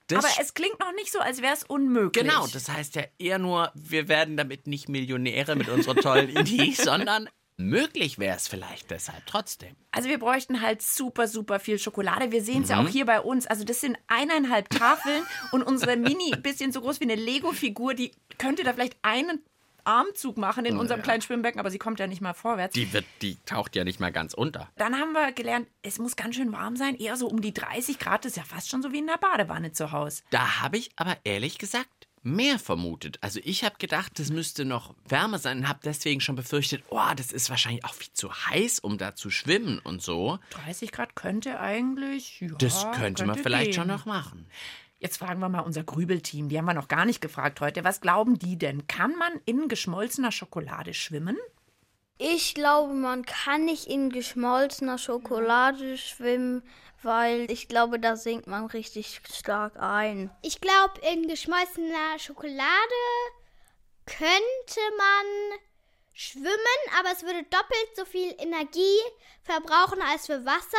Das 0.07 0.25
Aber 0.25 0.33
es 0.41 0.55
klingt 0.55 0.79
noch 0.79 0.91
nicht 0.93 1.11
so, 1.11 1.19
als 1.19 1.43
wäre 1.43 1.53
es 1.53 1.63
unmöglich. 1.63 2.25
Genau, 2.25 2.47
das 2.47 2.67
heißt 2.67 2.95
ja 2.95 3.03
eher 3.19 3.37
nur, 3.37 3.71
wir 3.75 4.07
werden 4.07 4.37
damit 4.37 4.65
nicht 4.65 4.89
Millionäre 4.89 5.55
mit 5.55 5.69
unserer 5.69 5.95
tollen 5.95 6.29
Idee, 6.29 6.71
sondern 6.77 7.29
Möglich 7.59 8.17
wäre 8.19 8.37
es 8.37 8.47
vielleicht 8.47 8.89
deshalb 8.89 9.25
trotzdem. 9.25 9.75
Also 9.91 10.07
wir 10.07 10.17
bräuchten 10.17 10.61
halt 10.61 10.81
super, 10.81 11.27
super 11.27 11.59
viel 11.59 11.77
Schokolade. 11.77 12.31
Wir 12.31 12.41
sehen 12.41 12.63
es 12.63 12.69
Mhm. 12.69 12.75
ja 12.75 12.81
auch 12.81 12.87
hier 12.87 13.05
bei 13.05 13.19
uns. 13.19 13.47
Also 13.47 13.65
das 13.65 13.81
sind 13.81 13.97
eineinhalb 14.07 14.69
Tafeln 14.69 15.23
und 15.51 15.63
unsere 15.63 15.97
Mini, 15.97 16.31
bisschen 16.41 16.71
so 16.71 16.79
groß 16.79 17.01
wie 17.01 17.03
eine 17.03 17.15
Lego-Figur, 17.15 17.95
die 17.95 18.11
könnte 18.37 18.63
da 18.63 18.71
vielleicht 18.71 18.95
einen 19.01 19.41
Armzug 19.83 20.37
machen 20.37 20.65
in 20.65 20.77
unserem 20.77 20.99
ja. 20.99 21.03
kleinen 21.03 21.21
Schwimmbecken, 21.21 21.59
aber 21.59 21.71
sie 21.71 21.79
kommt 21.79 21.99
ja 21.99 22.07
nicht 22.07 22.21
mal 22.21 22.33
vorwärts. 22.33 22.75
Die, 22.75 22.93
wird, 22.93 23.05
die 23.21 23.37
taucht 23.45 23.75
ja 23.75 23.83
nicht 23.83 23.99
mal 23.99 24.11
ganz 24.11 24.33
unter. 24.33 24.69
Dann 24.77 24.97
haben 24.97 25.11
wir 25.13 25.31
gelernt, 25.31 25.67
es 25.81 25.99
muss 25.99 26.15
ganz 26.15 26.35
schön 26.35 26.51
warm 26.53 26.75
sein, 26.77 26.95
eher 26.95 27.17
so 27.17 27.27
um 27.27 27.41
die 27.41 27.53
30 27.53 27.97
Grad, 27.99 28.23
das 28.23 28.33
ist 28.33 28.37
ja 28.37 28.43
fast 28.43 28.69
schon 28.69 28.81
so 28.81 28.91
wie 28.93 28.99
in 28.99 29.07
der 29.07 29.17
Badewanne 29.17 29.71
zu 29.71 29.91
Hause. 29.91 30.21
Da 30.29 30.61
habe 30.61 30.77
ich 30.77 30.91
aber 30.95 31.17
ehrlich 31.23 31.57
gesagt 31.57 31.89
mehr 32.23 32.59
vermutet. 32.59 33.17
Also 33.21 33.39
ich 33.43 33.63
habe 33.63 33.75
gedacht, 33.77 34.19
das 34.19 34.29
müsste 34.29 34.65
noch 34.65 34.95
wärmer 35.07 35.39
sein 35.39 35.59
und 35.59 35.67
habe 35.67 35.79
deswegen 35.83 36.21
schon 36.21 36.35
befürchtet, 36.35 36.83
oh, 36.89 36.99
das 37.15 37.31
ist 37.31 37.49
wahrscheinlich 37.49 37.85
auch 37.85 37.93
viel 37.93 38.13
zu 38.13 38.31
heiß, 38.33 38.79
um 38.79 38.97
da 38.97 39.15
zu 39.15 39.29
schwimmen 39.29 39.79
und 39.79 40.01
so. 40.01 40.39
30 40.51 40.91
Grad 40.91 41.15
könnte 41.15 41.59
eigentlich, 41.59 42.41
ja, 42.41 42.49
Das 42.57 42.85
könnte, 42.93 43.25
man 43.25 43.37
vielleicht 43.37 43.65
gehen. 43.65 43.73
schon 43.73 43.87
noch 43.87 44.05
machen. 44.05 44.45
Jetzt 44.99 45.17
fragen 45.17 45.39
wir 45.39 45.47
mal 45.47 45.61
unser 45.61 45.83
Grübelteam, 45.83 46.49
die 46.49 46.57
haben 46.57 46.65
wir 46.65 46.73
noch 46.73 46.89
gar 46.89 47.05
nicht 47.05 47.21
gefragt 47.21 47.61
heute. 47.61 47.85
Was 47.85 48.01
glauben 48.01 48.37
die 48.37 48.57
denn? 48.57 48.85
Kann 48.87 49.15
man 49.15 49.31
in 49.45 49.69
geschmolzener 49.69 50.31
Schokolade 50.33 50.93
schwimmen? 50.93 51.37
Ich 52.21 52.53
glaube, 52.53 52.93
man 52.93 53.23
kann 53.23 53.63
nicht 53.63 53.87
in 53.87 54.09
geschmolzener 54.09 54.97
Schokolade 54.97 55.97
schwimmen, 55.97 56.63
weil 57.01 57.49
ich 57.49 57.69
glaube, 57.69 57.97
da 57.97 58.17
sinkt 58.17 58.45
man 58.45 58.65
richtig 58.65 59.21
stark 59.33 59.79
ein. 59.79 60.29
Ich 60.41 60.59
glaube, 60.59 60.99
in 61.13 61.29
geschmolzener 61.29 62.19
Schokolade 62.19 62.67
könnte 64.05 64.81
man 64.97 65.59
schwimmen, 66.13 66.49
aber 66.99 67.09
es 67.13 67.23
würde 67.23 67.43
doppelt 67.43 67.95
so 67.95 68.03
viel 68.03 68.35
Energie 68.37 68.99
verbrauchen 69.43 70.01
als 70.01 70.25
für 70.25 70.45
Wasser, 70.45 70.77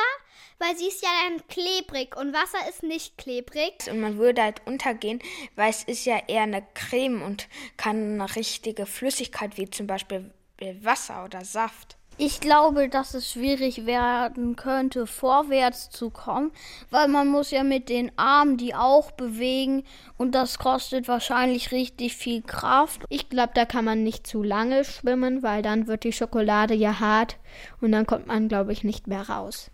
weil 0.58 0.76
sie 0.76 0.88
ist 0.88 1.02
ja 1.02 1.08
dann 1.24 1.48
klebrig 1.48 2.18
und 2.18 2.34
Wasser 2.34 2.68
ist 2.68 2.82
nicht 2.82 3.16
klebrig. 3.16 3.88
Und 3.90 4.02
man 4.02 4.18
würde 4.18 4.42
halt 4.42 4.60
untergehen, 4.66 5.22
weil 5.56 5.70
es 5.70 5.84
ist 5.84 6.04
ja 6.04 6.20
eher 6.28 6.42
eine 6.42 6.66
Creme 6.74 7.22
und 7.22 7.48
kann 7.78 8.20
eine 8.20 8.36
richtige 8.36 8.84
Flüssigkeit 8.84 9.56
wie 9.56 9.70
zum 9.70 9.86
Beispiel 9.86 10.34
Wasser 10.82 11.24
oder 11.24 11.44
Saft. 11.44 11.96
Ich 12.22 12.40
glaube, 12.40 12.90
dass 12.90 13.14
es 13.14 13.32
schwierig 13.32 13.86
werden 13.86 14.54
könnte, 14.54 15.06
vorwärts 15.06 15.88
zu 15.88 16.10
kommen, 16.10 16.52
weil 16.90 17.08
man 17.08 17.28
muss 17.28 17.50
ja 17.50 17.64
mit 17.64 17.88
den 17.88 18.12
Armen 18.18 18.58
die 18.58 18.74
auch 18.74 19.10
bewegen 19.12 19.84
und 20.18 20.34
das 20.34 20.58
kostet 20.58 21.08
wahrscheinlich 21.08 21.72
richtig 21.72 22.16
viel 22.16 22.42
Kraft. 22.42 23.04
Ich 23.08 23.30
glaube, 23.30 23.52
da 23.54 23.64
kann 23.64 23.86
man 23.86 24.04
nicht 24.04 24.26
zu 24.26 24.42
lange 24.42 24.84
schwimmen, 24.84 25.42
weil 25.42 25.62
dann 25.62 25.86
wird 25.86 26.04
die 26.04 26.12
Schokolade 26.12 26.74
ja 26.74 27.00
hart 27.00 27.38
und 27.80 27.92
dann 27.92 28.06
kommt 28.06 28.26
man, 28.26 28.48
glaube 28.48 28.74
ich, 28.74 28.84
nicht 28.84 29.06
mehr 29.06 29.30
raus. 29.30 29.70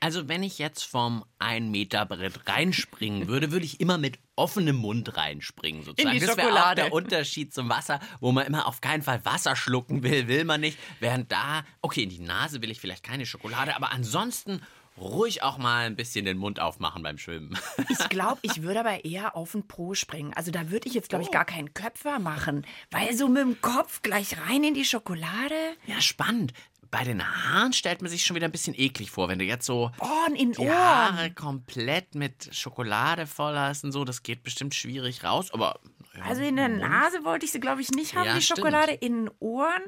Also 0.00 0.28
wenn 0.28 0.42
ich 0.42 0.58
jetzt 0.58 0.84
vom 0.84 1.24
1 1.38 1.70
Meter 1.70 2.04
Brett 2.04 2.46
reinspringen 2.46 3.28
würde, 3.28 3.50
würde 3.50 3.64
ich 3.64 3.80
immer 3.80 3.96
mit 3.96 4.18
offenem 4.38 4.76
Mund 4.76 5.16
reinspringen 5.16 5.82
sozusagen. 5.82 6.18
Das 6.18 6.36
wäre 6.36 6.70
auch 6.70 6.74
der 6.74 6.92
Unterschied 6.92 7.52
zum 7.52 7.68
Wasser, 7.68 8.00
wo 8.20 8.32
man 8.32 8.46
immer 8.46 8.66
auf 8.66 8.80
keinen 8.80 9.02
Fall 9.02 9.24
Wasser 9.24 9.56
schlucken 9.56 10.02
will, 10.02 10.28
will 10.28 10.44
man 10.44 10.60
nicht. 10.60 10.78
Während 11.00 11.30
da, 11.30 11.64
okay, 11.82 12.04
in 12.04 12.10
die 12.10 12.20
Nase 12.20 12.62
will 12.62 12.70
ich 12.70 12.80
vielleicht 12.80 13.02
keine 13.02 13.26
Schokolade, 13.26 13.76
aber 13.76 13.92
ansonsten 13.92 14.62
ruhig 15.00 15.42
auch 15.42 15.58
mal 15.58 15.86
ein 15.86 15.96
bisschen 15.96 16.24
den 16.24 16.38
Mund 16.38 16.60
aufmachen 16.60 17.02
beim 17.02 17.18
Schwimmen. 17.18 17.58
Ich 17.90 18.08
glaube, 18.08 18.38
ich 18.42 18.62
würde 18.62 18.80
aber 18.80 19.04
eher 19.04 19.36
auf 19.36 19.52
den 19.52 19.66
Po 19.66 19.94
springen. 19.94 20.32
Also 20.34 20.50
da 20.50 20.70
würde 20.70 20.88
ich 20.88 20.94
jetzt, 20.94 21.08
glaube 21.08 21.24
ich, 21.24 21.30
gar 21.30 21.44
keinen 21.44 21.74
Köpfer 21.74 22.18
machen. 22.18 22.66
Weil 22.90 23.16
so 23.16 23.28
mit 23.28 23.42
dem 23.42 23.60
Kopf 23.60 24.02
gleich 24.02 24.36
rein 24.38 24.62
in 24.64 24.74
die 24.74 24.84
Schokolade. 24.84 25.54
Ja, 25.86 26.00
spannend. 26.00 26.52
Bei 26.90 27.04
den 27.04 27.22
Haaren 27.22 27.72
stellt 27.72 28.00
man 28.00 28.10
sich 28.10 28.24
schon 28.24 28.34
wieder 28.36 28.46
ein 28.48 28.52
bisschen 28.52 28.74
eklig 28.74 29.10
vor, 29.10 29.28
wenn 29.28 29.38
du 29.38 29.44
jetzt 29.44 29.66
so 29.66 29.90
Ohren 30.00 30.34
in 30.34 30.52
die 30.52 30.60
Ohren. 30.60 30.70
Haare 30.72 31.30
komplett 31.32 32.14
mit 32.14 32.48
Schokolade 32.54 33.26
voll 33.26 33.56
hast 33.56 33.84
und 33.84 33.92
so. 33.92 34.04
Das 34.04 34.22
geht 34.22 34.42
bestimmt 34.42 34.74
schwierig 34.74 35.22
raus, 35.22 35.50
aber 35.52 35.80
ja, 36.16 36.24
Also 36.24 36.42
in 36.42 36.56
der 36.56 36.68
Nase 36.68 37.24
wollte 37.24 37.44
ich 37.44 37.52
sie, 37.52 37.60
glaube 37.60 37.80
ich, 37.82 37.90
nicht 37.90 38.14
haben, 38.14 38.24
Ja, 38.26 38.34
die 38.34 38.42
stimmt. 38.42 38.60
Schokolade. 38.60 38.92
In 38.92 39.26
den 39.26 39.30
Ohren. 39.38 39.82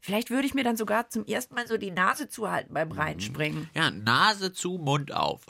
Vielleicht 0.00 0.30
würde 0.30 0.46
ich 0.46 0.54
mir 0.54 0.64
dann 0.64 0.76
sogar 0.76 1.08
zum 1.08 1.24
ersten 1.24 1.54
Mal 1.54 1.66
so 1.66 1.76
die 1.78 1.90
Nase 1.90 2.28
zuhalten 2.28 2.74
beim 2.74 2.92
Reinspringen. 2.92 3.70
ja, 3.74 3.90
Nase 3.90 4.52
zu, 4.52 4.78
Mund 4.78 5.12
auf. 5.12 5.46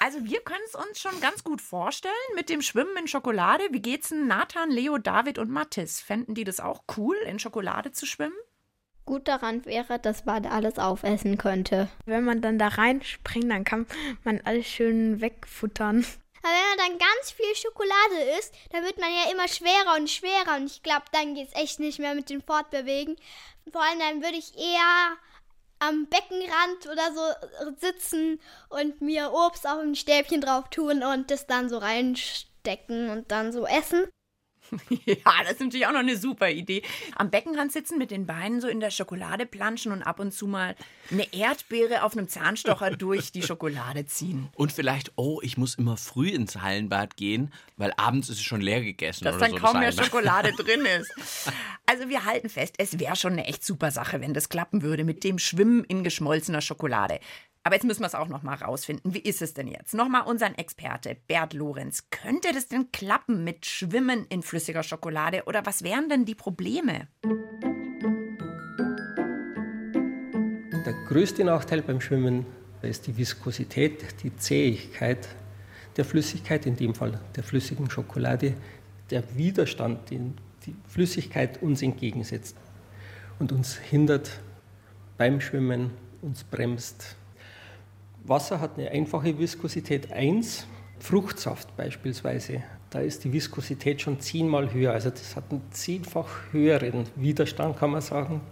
Also 0.00 0.24
wir 0.24 0.40
können 0.42 0.62
es 0.66 0.76
uns 0.76 1.00
schon 1.00 1.20
ganz 1.20 1.42
gut 1.42 1.60
vorstellen 1.60 2.14
mit 2.36 2.48
dem 2.48 2.62
Schwimmen 2.62 2.96
in 2.96 3.08
Schokolade. 3.08 3.64
Wie 3.72 3.82
geht's 3.82 4.10
denn 4.10 4.28
Nathan, 4.28 4.70
Leo, 4.70 4.96
David 4.98 5.38
und 5.38 5.50
Mathis? 5.50 6.00
Fänden 6.00 6.36
die 6.36 6.44
das 6.44 6.60
auch 6.60 6.84
cool, 6.96 7.16
in 7.26 7.40
Schokolade 7.40 7.90
zu 7.90 8.06
schwimmen? 8.06 8.36
Gut 9.08 9.26
daran 9.26 9.64
wäre, 9.64 9.98
dass 9.98 10.26
man 10.26 10.44
alles 10.44 10.78
aufessen 10.78 11.38
könnte. 11.38 11.88
Wenn 12.04 12.24
man 12.24 12.42
dann 12.42 12.58
da 12.58 12.68
reinspringt, 12.68 13.50
dann 13.50 13.64
kann 13.64 13.86
man 14.22 14.42
alles 14.44 14.66
schön 14.66 15.22
wegfuttern. 15.22 16.04
Aber 16.42 16.52
wenn 16.52 16.76
man 16.76 16.90
dann 16.90 16.98
ganz 16.98 17.30
viel 17.30 17.54
Schokolade 17.56 18.38
isst, 18.38 18.54
dann 18.70 18.84
wird 18.84 18.98
man 18.98 19.08
ja 19.10 19.32
immer 19.32 19.48
schwerer 19.48 19.96
und 19.96 20.10
schwerer. 20.10 20.56
Und 20.58 20.66
ich 20.66 20.82
glaube, 20.82 21.06
dann 21.12 21.34
geht 21.34 21.48
es 21.48 21.54
echt 21.58 21.80
nicht 21.80 21.98
mehr 21.98 22.14
mit 22.14 22.28
dem 22.28 22.42
Fortbewegen. 22.42 23.16
Vor 23.72 23.82
allem 23.82 23.98
dann 23.98 24.22
würde 24.22 24.36
ich 24.36 24.54
eher 24.58 25.16
am 25.78 26.06
Beckenrand 26.08 26.86
oder 26.92 27.10
so 27.14 27.76
sitzen 27.78 28.38
und 28.68 29.00
mir 29.00 29.32
Obst 29.32 29.66
auf 29.66 29.78
ein 29.78 29.94
Stäbchen 29.94 30.42
drauf 30.42 30.68
tun 30.68 31.02
und 31.02 31.30
das 31.30 31.46
dann 31.46 31.70
so 31.70 31.78
reinstecken 31.78 33.08
und 33.08 33.30
dann 33.30 33.52
so 33.52 33.66
essen. 33.66 34.04
Ja, 35.04 35.32
das 35.42 35.52
ist 35.52 35.60
natürlich 35.60 35.86
auch 35.86 35.92
noch 35.92 36.00
eine 36.00 36.16
super 36.16 36.50
Idee. 36.50 36.82
Am 37.14 37.30
Beckenrand 37.30 37.72
sitzen, 37.72 37.98
mit 37.98 38.10
den 38.10 38.26
Beinen 38.26 38.60
so 38.60 38.68
in 38.68 38.80
der 38.80 38.90
Schokolade 38.90 39.46
planschen 39.46 39.92
und 39.92 40.02
ab 40.02 40.20
und 40.20 40.32
zu 40.32 40.46
mal 40.46 40.74
eine 41.10 41.32
Erdbeere 41.32 42.02
auf 42.02 42.16
einem 42.16 42.28
Zahnstocher 42.28 42.90
durch 42.96 43.32
die 43.32 43.42
Schokolade 43.42 44.06
ziehen. 44.06 44.48
Und 44.54 44.72
vielleicht, 44.72 45.12
oh, 45.16 45.40
ich 45.42 45.56
muss 45.56 45.76
immer 45.76 45.96
früh 45.96 46.28
ins 46.28 46.56
Hallenbad 46.56 47.16
gehen, 47.16 47.52
weil 47.76 47.92
abends 47.96 48.28
ist 48.28 48.36
es 48.36 48.44
schon 48.44 48.60
leer 48.60 48.82
gegessen. 48.82 49.24
Dass 49.24 49.38
dann 49.38 49.52
so, 49.52 49.56
kaum 49.56 49.78
mehr. 49.78 49.92
Schokolade 49.92 50.52
drin 50.56 50.84
ist. 50.84 51.12
Also 51.86 52.08
wir 52.08 52.24
halten 52.24 52.48
fest, 52.48 52.74
es 52.78 52.98
wäre 52.98 53.16
schon 53.16 53.32
eine 53.32 53.46
echt 53.46 53.64
super 53.64 53.90
Sache, 53.90 54.20
wenn 54.20 54.34
das 54.34 54.48
klappen 54.48 54.82
würde 54.82 55.04
mit 55.04 55.24
dem 55.24 55.38
Schwimmen 55.38 55.84
in 55.84 56.04
geschmolzener 56.04 56.60
Schokolade. 56.60 57.20
Aber 57.68 57.74
jetzt 57.74 57.84
müssen 57.84 58.00
wir 58.00 58.06
es 58.06 58.14
auch 58.14 58.28
noch 58.28 58.42
mal 58.42 58.54
rausfinden. 58.54 59.12
Wie 59.12 59.18
ist 59.18 59.42
es 59.42 59.52
denn 59.52 59.68
jetzt? 59.68 59.92
Nochmal 59.92 60.22
unseren 60.22 60.54
Experte 60.54 61.18
Bert 61.26 61.52
Lorenz. 61.52 62.08
Könnte 62.08 62.48
das 62.54 62.68
denn 62.68 62.90
klappen 62.92 63.44
mit 63.44 63.66
Schwimmen 63.66 64.24
in 64.30 64.42
flüssiger 64.42 64.82
Schokolade 64.82 65.42
oder 65.44 65.66
was 65.66 65.82
wären 65.82 66.08
denn 66.08 66.24
die 66.24 66.34
Probleme? 66.34 67.08
Der 70.86 70.94
größte 71.08 71.44
Nachteil 71.44 71.82
beim 71.82 72.00
Schwimmen 72.00 72.46
ist 72.80 73.06
die 73.06 73.18
Viskosität, 73.18 74.22
die 74.22 74.34
Zähigkeit 74.34 75.28
der 75.98 76.06
Flüssigkeit, 76.06 76.64
in 76.64 76.74
dem 76.74 76.94
Fall 76.94 77.20
der 77.36 77.42
flüssigen 77.42 77.90
Schokolade, 77.90 78.54
der 79.10 79.36
Widerstand, 79.36 80.10
den 80.10 80.38
die 80.64 80.74
Flüssigkeit 80.88 81.60
uns 81.62 81.82
entgegensetzt 81.82 82.56
und 83.38 83.52
uns 83.52 83.76
hindert 83.76 84.40
beim 85.18 85.42
Schwimmen, 85.42 85.90
uns 86.22 86.44
bremst. 86.44 87.17
Wasser 88.28 88.60
hat 88.60 88.78
eine 88.78 88.90
einfache 88.90 89.38
Viskosität 89.38 90.12
1, 90.12 90.66
Fruchtsaft 91.00 91.74
beispielsweise, 91.76 92.62
da 92.90 93.00
ist 93.00 93.24
die 93.24 93.32
Viskosität 93.32 94.02
schon 94.02 94.20
zehnmal 94.20 94.72
höher, 94.72 94.92
also 94.92 95.08
das 95.08 95.34
hat 95.34 95.50
einen 95.50 95.62
zehnfach 95.70 96.28
höheren 96.52 97.04
Widerstand, 97.16 97.78
kann 97.78 97.90
man 97.90 98.02
sagen. 98.02 98.42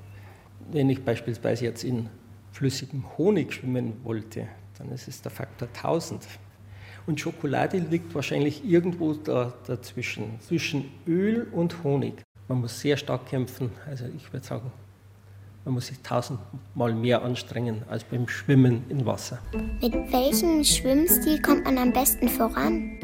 Wenn 0.73 0.89
ich 0.89 1.05
beispielsweise 1.05 1.67
jetzt 1.67 1.85
in 1.85 2.09
flüssigem 2.53 3.05
Honig 3.19 3.53
schwimmen 3.53 4.01
wollte, 4.03 4.49
dann 4.79 4.91
ist 4.93 5.09
es 5.09 5.21
der 5.21 5.31
Faktor 5.31 5.69
1000. 5.69 6.27
Und 7.07 7.21
Schokolade 7.21 7.79
liegt 7.79 8.15
wahrscheinlich 8.15 8.65
irgendwo 8.65 9.13
da, 9.13 9.53
dazwischen, 9.67 10.41
zwischen 10.41 10.91
Öl 11.07 11.49
und 11.53 11.85
Honig. 11.85 12.23
Man 12.49 12.61
muss 12.61 12.81
sehr 12.81 12.97
stark 12.97 13.27
kämpfen, 13.27 13.71
also 13.87 14.07
ich 14.17 14.33
würde 14.33 14.47
sagen, 14.47 14.73
man 15.67 15.75
muss 15.75 15.89
sich 15.89 15.99
tausendmal 15.99 16.95
mehr 16.95 17.23
anstrengen 17.23 17.83
als 17.91 18.05
beim 18.05 18.29
Schwimmen 18.29 18.85
in 18.89 19.05
Wasser. 19.05 19.41
Mit 19.83 19.93
welchem 20.13 20.63
Schwimmstil 20.63 21.43
kommt 21.43 21.65
man 21.65 21.77
am 21.77 21.93
besten 21.93 22.29
voran? 22.29 23.01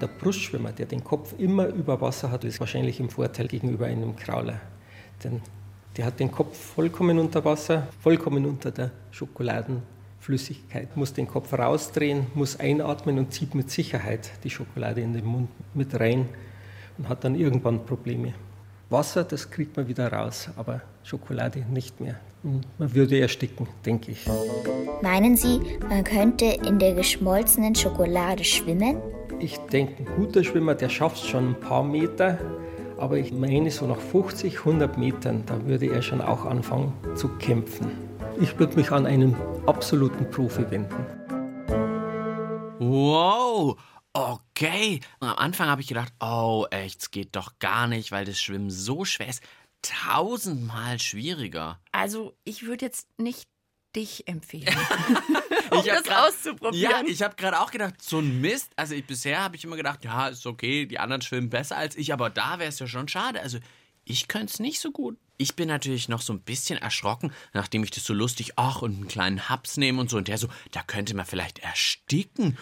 Der 0.00 0.06
Brustschwimmer, 0.06 0.72
der 0.72 0.86
den 0.86 1.04
Kopf 1.04 1.34
immer 1.38 1.66
über 1.66 2.00
Wasser 2.00 2.30
hat, 2.30 2.44
ist 2.44 2.60
wahrscheinlich 2.60 2.98
im 2.98 3.10
Vorteil 3.10 3.46
gegenüber 3.46 3.86
einem 3.86 4.16
Krauler. 4.16 4.58
Denn 5.22 5.42
der 5.98 6.06
hat 6.06 6.18
den 6.18 6.32
Kopf 6.32 6.56
vollkommen 6.56 7.18
unter 7.18 7.44
Wasser, 7.44 7.88
vollkommen 8.00 8.46
unter 8.46 8.70
der 8.70 8.90
Schokoladenflüssigkeit, 9.10 10.96
muss 10.96 11.12
den 11.12 11.28
Kopf 11.28 11.52
rausdrehen, 11.52 12.28
muss 12.34 12.58
einatmen 12.58 13.18
und 13.18 13.34
zieht 13.34 13.54
mit 13.54 13.70
Sicherheit 13.70 14.30
die 14.44 14.50
Schokolade 14.50 15.02
in 15.02 15.12
den 15.12 15.26
Mund 15.26 15.50
mit 15.74 16.00
rein 16.00 16.26
und 16.96 17.10
hat 17.10 17.24
dann 17.24 17.34
irgendwann 17.34 17.84
Probleme. 17.84 18.32
Wasser, 18.90 19.24
das 19.24 19.50
kriegt 19.50 19.76
man 19.76 19.86
wieder 19.88 20.12
raus, 20.12 20.48
aber 20.56 20.80
Schokolade 21.04 21.64
nicht 21.70 22.00
mehr. 22.00 22.16
Man 22.78 22.94
würde 22.94 23.20
ersticken, 23.20 23.66
denke 23.84 24.12
ich. 24.12 24.26
Meinen 25.02 25.36
Sie, 25.36 25.60
man 25.88 26.04
könnte 26.04 26.44
in 26.46 26.78
der 26.78 26.94
geschmolzenen 26.94 27.74
Schokolade 27.74 28.44
schwimmen? 28.44 28.96
Ich 29.40 29.58
denke, 29.58 30.02
ein 30.02 30.16
guter 30.16 30.42
Schwimmer, 30.42 30.74
der 30.74 30.88
schafft 30.88 31.18
es 31.18 31.26
schon 31.26 31.50
ein 31.50 31.60
paar 31.60 31.84
Meter, 31.84 32.38
Aber 32.98 33.16
ich 33.16 33.32
meine, 33.32 33.70
so 33.70 33.86
nach 33.86 34.00
50, 34.00 34.58
100 34.58 34.98
Metern, 34.98 35.44
da 35.46 35.64
würde 35.64 35.86
er 35.86 36.02
schon 36.02 36.20
auch 36.20 36.44
anfangen 36.44 36.92
zu 37.14 37.28
kämpfen. 37.38 37.92
Ich 38.40 38.58
würde 38.58 38.74
mich 38.74 38.90
an 38.90 39.06
einen 39.06 39.36
absoluten 39.66 40.28
Profi 40.30 40.68
wenden. 40.68 41.06
Wow, 42.80 43.76
okay. 44.58 45.00
Und 45.20 45.28
am 45.28 45.38
Anfang 45.38 45.68
habe 45.68 45.80
ich 45.80 45.88
gedacht, 45.88 46.12
oh 46.20 46.66
echt, 46.70 47.00
es 47.02 47.10
geht 47.10 47.36
doch 47.36 47.58
gar 47.58 47.86
nicht, 47.86 48.12
weil 48.12 48.24
das 48.24 48.40
Schwimmen 48.40 48.70
so 48.70 49.04
schwer 49.04 49.28
ist. 49.28 49.42
Tausendmal 49.82 50.98
schwieriger. 50.98 51.80
Also, 51.92 52.36
ich 52.44 52.64
würde 52.64 52.84
jetzt 52.84 53.06
nicht 53.18 53.48
dich 53.94 54.28
empfehlen, 54.28 54.76
um 55.70 55.84
das 55.84 56.04
grad, 56.04 56.28
auszuprobieren. 56.28 57.06
Ja, 57.06 57.10
ich 57.10 57.22
habe 57.22 57.36
gerade 57.36 57.60
auch 57.60 57.70
gedacht, 57.70 57.94
so 58.02 58.18
ein 58.18 58.40
Mist. 58.40 58.70
Also 58.76 58.94
ich, 58.94 59.06
bisher 59.06 59.40
habe 59.40 59.56
ich 59.56 59.64
immer 59.64 59.76
gedacht, 59.76 60.04
ja, 60.04 60.28
ist 60.28 60.46
okay, 60.46 60.84
die 60.84 60.98
anderen 60.98 61.22
schwimmen 61.22 61.48
besser 61.48 61.76
als 61.76 61.96
ich, 61.96 62.12
aber 62.12 62.28
da 62.28 62.58
wäre 62.58 62.68
es 62.68 62.78
ja 62.80 62.86
schon 62.86 63.08
schade. 63.08 63.40
Also 63.40 63.58
ich 64.04 64.28
könnte 64.28 64.52
es 64.52 64.60
nicht 64.60 64.80
so 64.80 64.90
gut. 64.90 65.16
Ich 65.38 65.56
bin 65.56 65.68
natürlich 65.68 66.08
noch 66.08 66.20
so 66.20 66.32
ein 66.32 66.40
bisschen 66.40 66.78
erschrocken, 66.78 67.32
nachdem 67.54 67.82
ich 67.82 67.90
das 67.90 68.04
so 68.04 68.12
lustig, 68.12 68.52
ach, 68.56 68.82
und 68.82 68.96
einen 68.96 69.08
kleinen 69.08 69.48
Haps 69.48 69.76
nehme 69.76 70.00
und 70.00 70.10
so. 70.10 70.16
Und 70.16 70.28
der 70.28 70.38
so, 70.38 70.48
da 70.72 70.82
könnte 70.82 71.14
man 71.14 71.24
vielleicht 71.24 71.60
ersticken. 71.60 72.58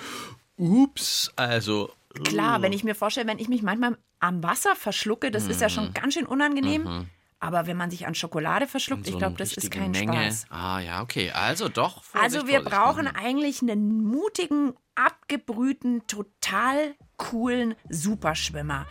Ups, 0.57 1.31
also. 1.37 1.91
Klar, 2.25 2.63
wenn 2.63 2.73
ich 2.73 2.83
mir 2.83 2.95
vorstelle, 2.95 3.27
wenn 3.29 3.39
ich 3.39 3.49
mich 3.49 3.63
manchmal 3.63 3.99
am 4.21 4.43
Wasser 4.43 4.75
verschlucke, 4.75 5.31
das 5.31 5.47
ist 5.47 5.61
ja 5.61 5.67
Mhm. 5.69 5.73
schon 5.73 5.93
ganz 5.93 6.15
schön 6.15 6.27
unangenehm. 6.27 7.09
Aber 7.39 7.67
wenn 7.67 7.77
man 7.77 7.91
sich 7.91 8.07
an 8.07 8.15
Schokolade 8.15 8.67
verschluckt, 8.67 9.05
so 9.05 9.13
ich 9.13 9.19
glaube, 9.19 9.37
das 9.37 9.53
ist 9.53 9.71
kein 9.71 9.91
Menge. 9.91 10.15
Spaß. 10.15 10.47
Ah 10.49 10.81
ja, 10.81 11.03
okay. 11.03 11.31
Also 11.33 11.69
doch. 11.69 12.03
Vorsicht, 12.03 12.35
Also 12.37 12.47
wir 12.49 12.63
Vorsicht. 12.63 12.71
brauchen 12.75 13.07
eigentlich 13.09 13.61
einen 13.61 14.03
mutigen, 14.05 14.73
abgebrühten, 14.95 16.07
total 16.07 16.95
coolen 17.19 17.75
Superschwimmer. 17.91 18.87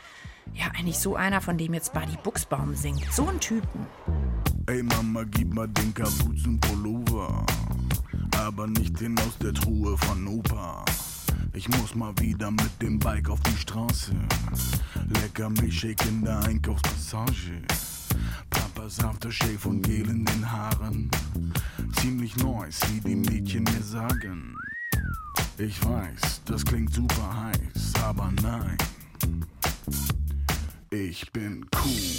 Ja, 0.53 0.67
eigentlich 0.77 0.99
so 0.99 1.15
einer, 1.15 1.41
von 1.41 1.57
dem 1.57 1.73
jetzt 1.73 1.93
Buddy 1.93 2.17
Buchsbaum 2.23 2.75
singt. 2.75 3.11
So 3.11 3.27
ein 3.27 3.39
Typen. 3.39 3.87
Ey 4.67 4.83
Mama, 4.83 5.23
gib 5.23 5.51
mal 5.53 5.67
den 5.67 5.91
Kapuzenpullover, 5.95 7.43
aber 8.37 8.67
nicht 8.67 8.99
den 8.99 9.17
aus 9.19 9.37
der 9.39 9.53
Truhe 9.53 9.97
von 9.97 10.27
Opa. 10.27 10.85
Ich 11.55 11.69
muss 11.69 11.95
mal 11.95 12.13
wieder 12.19 12.51
mit 12.51 12.81
dem 12.81 12.99
Bike 12.99 13.29
auf 13.29 13.39
die 13.39 13.57
Straße. 13.57 14.11
Lecker 15.21 15.49
Milchshake 15.49 16.05
in 16.09 16.25
der 16.25 16.39
Einkaufspassage. 16.39 17.61
Papas 18.49 18.99
Aftershave 18.99 19.69
und 19.69 19.81
Gel 19.83 20.09
in 20.09 20.25
den 20.25 20.51
Haaren. 20.51 21.09
Ziemlich 22.01 22.35
nice, 22.35 22.81
wie 22.91 22.99
die 22.99 23.15
Mädchen 23.15 23.63
mir 23.63 23.81
sagen. 23.81 24.57
Ich 25.57 25.81
weiß, 25.85 26.41
das 26.43 26.65
klingt 26.65 26.93
super 26.93 27.51
heiß, 27.53 27.93
aber 28.03 28.33
nein. 28.41 28.77
Ich 30.89 31.31
bin 31.31 31.65
cool. 31.73 32.15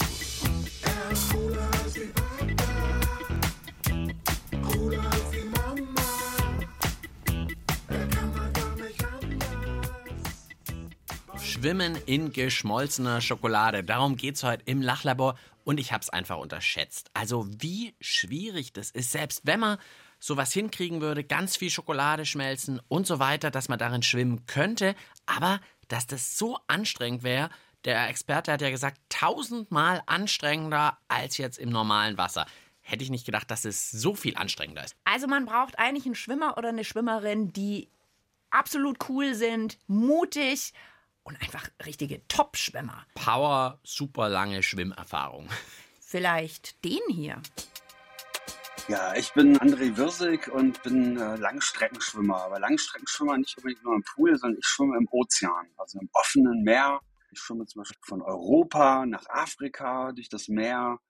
Schwimmen 11.58 11.96
in 12.04 12.34
geschmolzener 12.34 13.22
Schokolade. 13.22 13.82
Darum 13.82 14.16
geht's 14.16 14.42
heute 14.42 14.62
im 14.66 14.82
Lachlabor 14.82 15.38
und 15.64 15.80
ich 15.80 15.90
hab's 15.90 16.10
einfach 16.10 16.36
unterschätzt. 16.36 17.10
Also 17.14 17.46
wie 17.48 17.94
schwierig 17.98 18.74
das 18.74 18.90
ist, 18.90 19.10
selbst 19.10 19.40
wenn 19.44 19.60
man 19.60 19.78
sowas 20.18 20.52
hinkriegen 20.52 21.00
würde, 21.00 21.24
ganz 21.24 21.56
viel 21.56 21.70
Schokolade 21.70 22.26
schmelzen 22.26 22.82
und 22.88 23.06
so 23.06 23.20
weiter, 23.20 23.50
dass 23.50 23.70
man 23.70 23.78
darin 23.78 24.02
schwimmen 24.02 24.44
könnte, 24.44 24.94
aber 25.24 25.60
dass 25.88 26.06
das 26.06 26.36
so 26.36 26.58
anstrengend 26.66 27.22
wäre, 27.22 27.48
der 27.86 28.06
Experte 28.10 28.52
hat 28.52 28.60
ja 28.60 28.68
gesagt, 28.68 29.00
tausendmal 29.08 30.02
anstrengender 30.04 30.98
als 31.08 31.38
jetzt 31.38 31.58
im 31.58 31.70
normalen 31.70 32.18
Wasser. 32.18 32.44
Hätte 32.82 33.02
ich 33.02 33.10
nicht 33.10 33.24
gedacht, 33.24 33.50
dass 33.50 33.64
es 33.64 33.90
so 33.90 34.14
viel 34.14 34.36
anstrengender 34.36 34.84
ist. 34.84 34.94
Also 35.04 35.26
man 35.26 35.46
braucht 35.46 35.78
eigentlich 35.78 36.04
einen 36.04 36.16
Schwimmer 36.16 36.58
oder 36.58 36.68
eine 36.68 36.84
Schwimmerin, 36.84 37.54
die 37.54 37.88
absolut 38.50 39.08
cool 39.08 39.34
sind, 39.34 39.78
mutig 39.86 40.74
und 41.26 41.40
einfach 41.42 41.68
richtige 41.84 42.26
Top-Schwimmer. 42.28 43.04
Power, 43.14 43.80
super 43.82 44.28
lange 44.28 44.62
Schwimmerfahrung. 44.62 45.48
Vielleicht 46.00 46.84
den 46.84 47.00
hier. 47.08 47.42
Ja, 48.88 49.16
ich 49.16 49.32
bin 49.32 49.58
André 49.58 49.96
Wirsig 49.96 50.46
und 50.46 50.80
bin 50.84 51.16
äh, 51.16 51.34
Langstreckenschwimmer. 51.34 52.44
Aber 52.44 52.60
Langstreckenschwimmer 52.60 53.36
nicht 53.38 53.56
unbedingt 53.58 53.82
nur 53.82 53.96
im 53.96 54.04
Pool, 54.04 54.38
sondern 54.38 54.60
ich 54.60 54.66
schwimme 54.66 54.96
im 54.96 55.08
Ozean, 55.10 55.66
also 55.76 55.98
im 55.98 56.08
offenen 56.12 56.62
Meer. 56.62 57.00
Ich 57.32 57.40
schwimme 57.40 57.66
zum 57.66 57.80
Beispiel 57.80 57.98
von 58.02 58.22
Europa 58.22 59.04
nach 59.04 59.26
Afrika 59.28 60.12
durch 60.12 60.28
das 60.28 60.46
Meer 60.46 61.00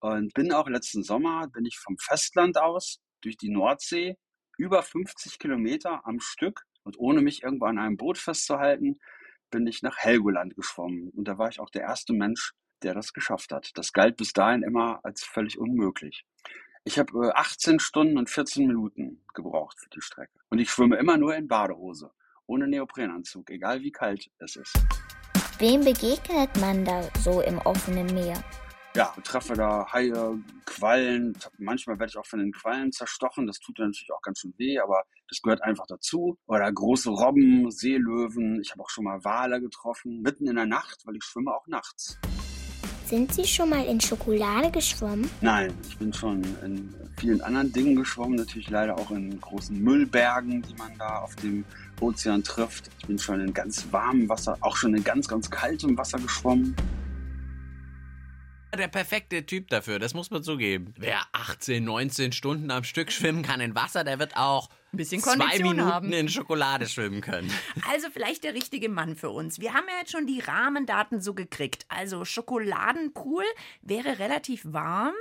und 0.00 0.34
bin 0.34 0.52
auch 0.52 0.68
letzten 0.68 1.04
Sommer, 1.04 1.46
bin 1.46 1.64
ich 1.64 1.78
vom 1.78 1.96
Festland 1.98 2.58
aus 2.58 2.98
durch 3.20 3.36
die 3.36 3.50
Nordsee 3.50 4.16
über 4.58 4.82
50 4.82 5.38
Kilometer 5.38 6.04
am 6.04 6.18
Stück 6.18 6.64
und 6.82 6.98
ohne 6.98 7.20
mich 7.22 7.44
irgendwo 7.44 7.66
an 7.66 7.78
einem 7.78 7.96
Boot 7.96 8.18
festzuhalten, 8.18 8.98
bin 9.50 9.66
ich 9.66 9.82
nach 9.82 9.98
Helgoland 9.98 10.54
geschwommen. 10.56 11.10
Und 11.10 11.28
da 11.28 11.38
war 11.38 11.48
ich 11.48 11.60
auch 11.60 11.70
der 11.70 11.82
erste 11.82 12.12
Mensch, 12.12 12.54
der 12.82 12.94
das 12.94 13.12
geschafft 13.12 13.52
hat. 13.52 13.70
Das 13.74 13.92
galt 13.92 14.16
bis 14.16 14.32
dahin 14.32 14.62
immer 14.62 15.00
als 15.04 15.24
völlig 15.24 15.58
unmöglich. 15.58 16.24
Ich 16.84 16.98
habe 16.98 17.28
äh, 17.28 17.32
18 17.32 17.78
Stunden 17.78 18.16
und 18.16 18.30
14 18.30 18.66
Minuten 18.66 19.22
gebraucht 19.34 19.78
für 19.78 19.90
die 19.90 20.00
Strecke. 20.00 20.38
Und 20.48 20.58
ich 20.58 20.70
schwimme 20.70 20.96
immer 20.96 21.18
nur 21.18 21.34
in 21.36 21.46
Badehose, 21.46 22.10
ohne 22.46 22.66
Neoprenanzug, 22.66 23.50
egal 23.50 23.82
wie 23.82 23.92
kalt 23.92 24.30
es 24.38 24.56
ist. 24.56 24.78
Wem 25.58 25.84
begegnet 25.84 26.56
man 26.58 26.84
da 26.86 27.02
so 27.18 27.42
im 27.42 27.58
offenen 27.58 28.06
Meer? 28.14 28.42
Ja, 28.96 29.14
ich 29.16 29.22
treffe 29.22 29.54
da 29.54 29.86
Haie, 29.92 30.38
Quallen. 30.66 31.38
Manchmal 31.58 32.00
werde 32.00 32.10
ich 32.10 32.18
auch 32.18 32.26
von 32.26 32.40
den 32.40 32.50
Quallen 32.50 32.90
zerstochen. 32.90 33.46
Das 33.46 33.60
tut 33.60 33.78
natürlich 33.78 34.10
auch 34.12 34.20
ganz 34.20 34.40
schön 34.40 34.52
weh, 34.56 34.80
aber 34.80 35.04
das 35.28 35.40
gehört 35.42 35.62
einfach 35.62 35.86
dazu. 35.86 36.36
Oder 36.46 36.70
große 36.72 37.08
Robben, 37.08 37.70
Seelöwen. 37.70 38.60
Ich 38.60 38.72
habe 38.72 38.82
auch 38.82 38.90
schon 38.90 39.04
mal 39.04 39.22
Wale 39.22 39.60
getroffen, 39.60 40.22
mitten 40.22 40.48
in 40.48 40.56
der 40.56 40.66
Nacht, 40.66 41.06
weil 41.06 41.14
ich 41.14 41.22
schwimme 41.22 41.54
auch 41.54 41.68
nachts. 41.68 42.18
Sind 43.04 43.32
Sie 43.32 43.44
schon 43.44 43.70
mal 43.70 43.84
in 43.86 44.00
Schokolade 44.00 44.70
geschwommen? 44.72 45.28
Nein, 45.40 45.72
ich 45.88 45.96
bin 45.98 46.12
schon 46.12 46.42
in 46.64 46.94
vielen 47.16 47.40
anderen 47.40 47.72
Dingen 47.72 47.96
geschwommen, 47.96 48.36
natürlich 48.36 48.70
leider 48.70 48.96
auch 48.96 49.10
in 49.10 49.40
großen 49.40 49.80
Müllbergen, 49.80 50.62
die 50.62 50.74
man 50.74 50.96
da 50.98 51.18
auf 51.18 51.36
dem 51.36 51.64
Ozean 52.00 52.42
trifft. 52.42 52.88
Ich 52.98 53.06
bin 53.06 53.18
schon 53.18 53.40
in 53.40 53.52
ganz 53.52 53.86
warmem 53.92 54.28
Wasser, 54.28 54.56
auch 54.60 54.76
schon 54.76 54.94
in 54.94 55.02
ganz, 55.02 55.26
ganz 55.28 55.50
kaltem 55.50 55.96
Wasser 55.98 56.18
geschwommen. 56.18 56.76
Der 58.78 58.88
perfekte 58.88 59.44
Typ 59.46 59.68
dafür, 59.68 59.98
das 59.98 60.14
muss 60.14 60.30
man 60.30 60.42
zugeben. 60.42 60.94
Wer 60.96 61.20
18, 61.32 61.82
19 61.84 62.32
Stunden 62.32 62.70
am 62.70 62.84
Stück 62.84 63.10
schwimmen 63.10 63.42
kann 63.42 63.60
in 63.60 63.74
Wasser, 63.74 64.04
der 64.04 64.18
wird 64.18 64.36
auch 64.36 64.68
Ein 64.92 64.96
bisschen 64.98 65.20
zwei 65.20 65.36
Kondition 65.36 65.68
Minuten 65.70 65.92
haben. 65.92 66.12
in 66.12 66.28
Schokolade 66.28 66.86
schwimmen 66.86 67.20
können. 67.20 67.52
Also 67.90 68.08
vielleicht 68.12 68.44
der 68.44 68.54
richtige 68.54 68.88
Mann 68.88 69.16
für 69.16 69.30
uns. 69.30 69.60
Wir 69.60 69.74
haben 69.74 69.86
ja 69.88 69.98
jetzt 70.00 70.12
schon 70.12 70.26
die 70.26 70.40
Rahmendaten 70.40 71.20
so 71.20 71.34
gekriegt. 71.34 71.84
Also 71.88 72.24
Schokoladenpool 72.24 73.44
wäre 73.82 74.18
relativ 74.20 74.62
warm. 74.64 75.14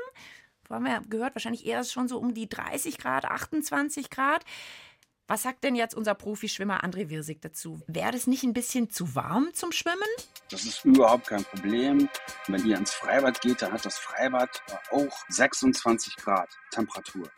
Wo 0.68 0.76
haben 0.76 0.86
wir 0.86 1.02
gehört, 1.10 1.34
wahrscheinlich 1.34 1.66
eher 1.66 1.84
schon 1.84 2.08
so 2.08 2.20
um 2.20 2.36
die 2.36 2.48
30 2.48 3.00
Grad, 3.00 3.26
28 3.26 4.12
Grad. 4.12 4.46
Was 5.30 5.44
sagt 5.44 5.64
denn 5.64 5.76
jetzt 5.76 5.94
unser 5.94 6.16
Profischwimmer 6.16 6.84
André 6.84 7.10
Wirsig 7.10 7.40
dazu? 7.40 7.80
Wäre 7.86 8.12
das 8.12 8.26
nicht 8.26 8.44
ein 8.44 8.54
bisschen 8.54 8.90
zu 8.90 9.14
warm 9.14 9.52
zum 9.54 9.72
Schwimmen? 9.72 10.10
Das 10.50 10.66
ist 10.66 10.84
überhaupt 10.84 11.28
kein 11.28 11.44
Problem. 11.44 12.10
Wenn 12.48 12.66
ihr 12.66 12.76
ins 12.76 12.92
Freibad 12.92 13.40
geht, 13.40 13.62
dann 13.62 13.72
hat 13.72 13.86
das 13.86 14.00
Freibad 14.00 14.50
auch 14.90 15.16
26 15.28 16.16
Grad 16.16 16.50
Temperatur. 16.72 17.30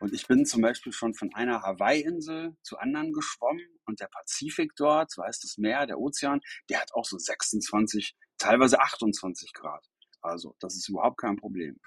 Und 0.00 0.12
ich 0.14 0.26
bin 0.26 0.46
zum 0.46 0.62
Beispiel 0.62 0.92
schon 0.92 1.14
von 1.14 1.32
einer 1.32 1.62
Hawaii-Insel 1.62 2.56
zu 2.64 2.76
anderen 2.78 3.12
geschwommen 3.12 3.68
und 3.84 4.00
der 4.00 4.08
Pazifik 4.08 4.72
dort, 4.74 5.12
so 5.12 5.22
heißt 5.22 5.44
das 5.44 5.58
Meer, 5.58 5.86
der 5.86 6.00
Ozean, 6.00 6.40
der 6.68 6.80
hat 6.80 6.92
auch 6.92 7.04
so 7.04 7.18
26, 7.18 8.16
teilweise 8.38 8.80
28 8.80 9.52
Grad. 9.52 9.86
Also 10.22 10.56
das 10.58 10.74
ist 10.74 10.88
überhaupt 10.88 11.18
kein 11.18 11.36
Problem. 11.36 11.78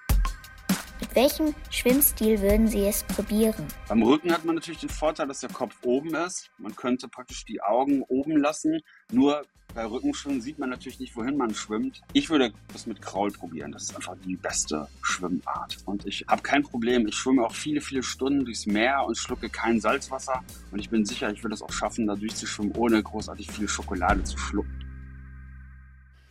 Mit 1.02 1.16
welchem 1.16 1.52
Schwimmstil 1.68 2.40
würden 2.40 2.68
Sie 2.68 2.86
es 2.86 3.02
probieren? 3.02 3.66
Beim 3.88 4.04
Rücken 4.04 4.30
hat 4.30 4.44
man 4.44 4.54
natürlich 4.54 4.82
den 4.82 4.88
Vorteil, 4.88 5.26
dass 5.26 5.40
der 5.40 5.50
Kopf 5.50 5.74
oben 5.82 6.14
ist. 6.14 6.52
Man 6.58 6.76
könnte 6.76 7.08
praktisch 7.08 7.44
die 7.44 7.60
Augen 7.60 8.02
oben 8.02 8.36
lassen. 8.36 8.78
Nur 9.10 9.44
bei 9.74 9.84
Rückenschwimmen 9.84 10.40
sieht 10.40 10.60
man 10.60 10.70
natürlich 10.70 11.00
nicht, 11.00 11.16
wohin 11.16 11.36
man 11.36 11.52
schwimmt. 11.56 12.02
Ich 12.12 12.30
würde 12.30 12.52
das 12.72 12.86
mit 12.86 13.02
Kraul 13.02 13.32
probieren. 13.32 13.72
Das 13.72 13.82
ist 13.82 13.96
einfach 13.96 14.14
die 14.24 14.36
beste 14.36 14.86
Schwimmart. 15.02 15.78
Und 15.86 16.06
ich 16.06 16.24
habe 16.28 16.42
kein 16.42 16.62
Problem. 16.62 17.08
Ich 17.08 17.16
schwimme 17.16 17.42
auch 17.42 17.54
viele, 17.54 17.80
viele 17.80 18.04
Stunden 18.04 18.44
durchs 18.44 18.66
Meer 18.66 19.04
und 19.04 19.18
schlucke 19.18 19.48
kein 19.48 19.80
Salzwasser. 19.80 20.44
Und 20.70 20.78
ich 20.78 20.88
bin 20.88 21.04
sicher, 21.04 21.32
ich 21.32 21.42
würde 21.42 21.54
es 21.54 21.62
auch 21.62 21.72
schaffen, 21.72 22.06
da 22.06 22.14
durchzuschwimmen, 22.14 22.76
ohne 22.76 23.02
großartig 23.02 23.50
viel 23.50 23.66
Schokolade 23.66 24.22
zu 24.22 24.38
schlucken. 24.38 24.91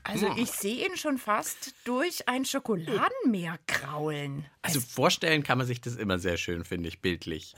Also 0.04 0.34
ich 0.36 0.52
sehe 0.52 0.88
ihn 0.88 0.98
schon 0.98 1.18
fast 1.18 1.74
durch 1.84 2.28
ein 2.28 2.46
Schokoladenmeer 2.46 3.60
kraulen. 3.68 4.46
Also 4.62 4.80
vorstellen 4.80 5.44
kann 5.44 5.58
man 5.58 5.68
sich 5.68 5.82
das 5.82 5.96
immer 5.96 6.20
sehr 6.20 6.38
schön, 6.38 6.66
finde 6.66 6.90
ich, 6.90 7.02
bildlich. 7.02 7.54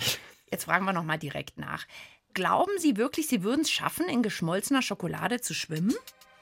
Jetzt 0.51 0.65
fragen 0.65 0.86
wir 0.86 0.93
noch 0.93 1.03
mal 1.03 1.17
direkt 1.17 1.58
nach. 1.58 1.86
Glauben 2.34 2.71
Sie 2.77 2.97
wirklich, 2.97 3.27
Sie 3.27 3.43
würden 3.43 3.62
es 3.62 3.71
schaffen, 3.71 4.08
in 4.08 4.23
geschmolzener 4.23 4.82
Schokolade 4.82 5.39
zu 5.39 5.53
schwimmen? 5.53 5.93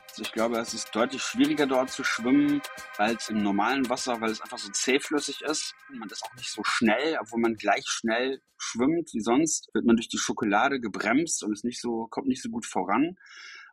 Also 0.10 0.24
ich 0.24 0.34
glaube, 0.34 0.58
es 0.58 0.74
ist 0.74 0.94
deutlich 0.94 1.22
schwieriger 1.22 1.66
dort 1.66 1.90
zu 1.90 2.04
schwimmen 2.04 2.62
als 2.98 3.30
im 3.30 3.42
normalen 3.42 3.88
Wasser, 3.90 4.20
weil 4.20 4.32
es 4.32 4.42
einfach 4.42 4.58
so 4.58 4.70
zähflüssig 4.70 5.42
ist. 5.42 5.74
Man 5.90 6.10
ist 6.10 6.24
auch 6.24 6.36
nicht 6.36 6.50
so 6.50 6.64
schnell, 6.66 7.18
obwohl 7.22 7.40
man 7.40 7.56
gleich 7.56 7.86
schnell 7.88 8.42
schwimmt 8.58 9.14
wie 9.14 9.22
sonst, 9.22 9.70
wird 9.74 9.86
man 9.86 9.96
durch 9.96 10.10
die 10.10 10.18
Schokolade 10.18 10.82
gebremst 10.82 11.44
und 11.44 11.54
ist 11.54 11.64
nicht 11.64 11.80
so, 11.80 12.08
kommt 12.10 12.28
nicht 12.28 12.42
so 12.42 12.50
gut 12.50 12.66
voran. 12.66 13.18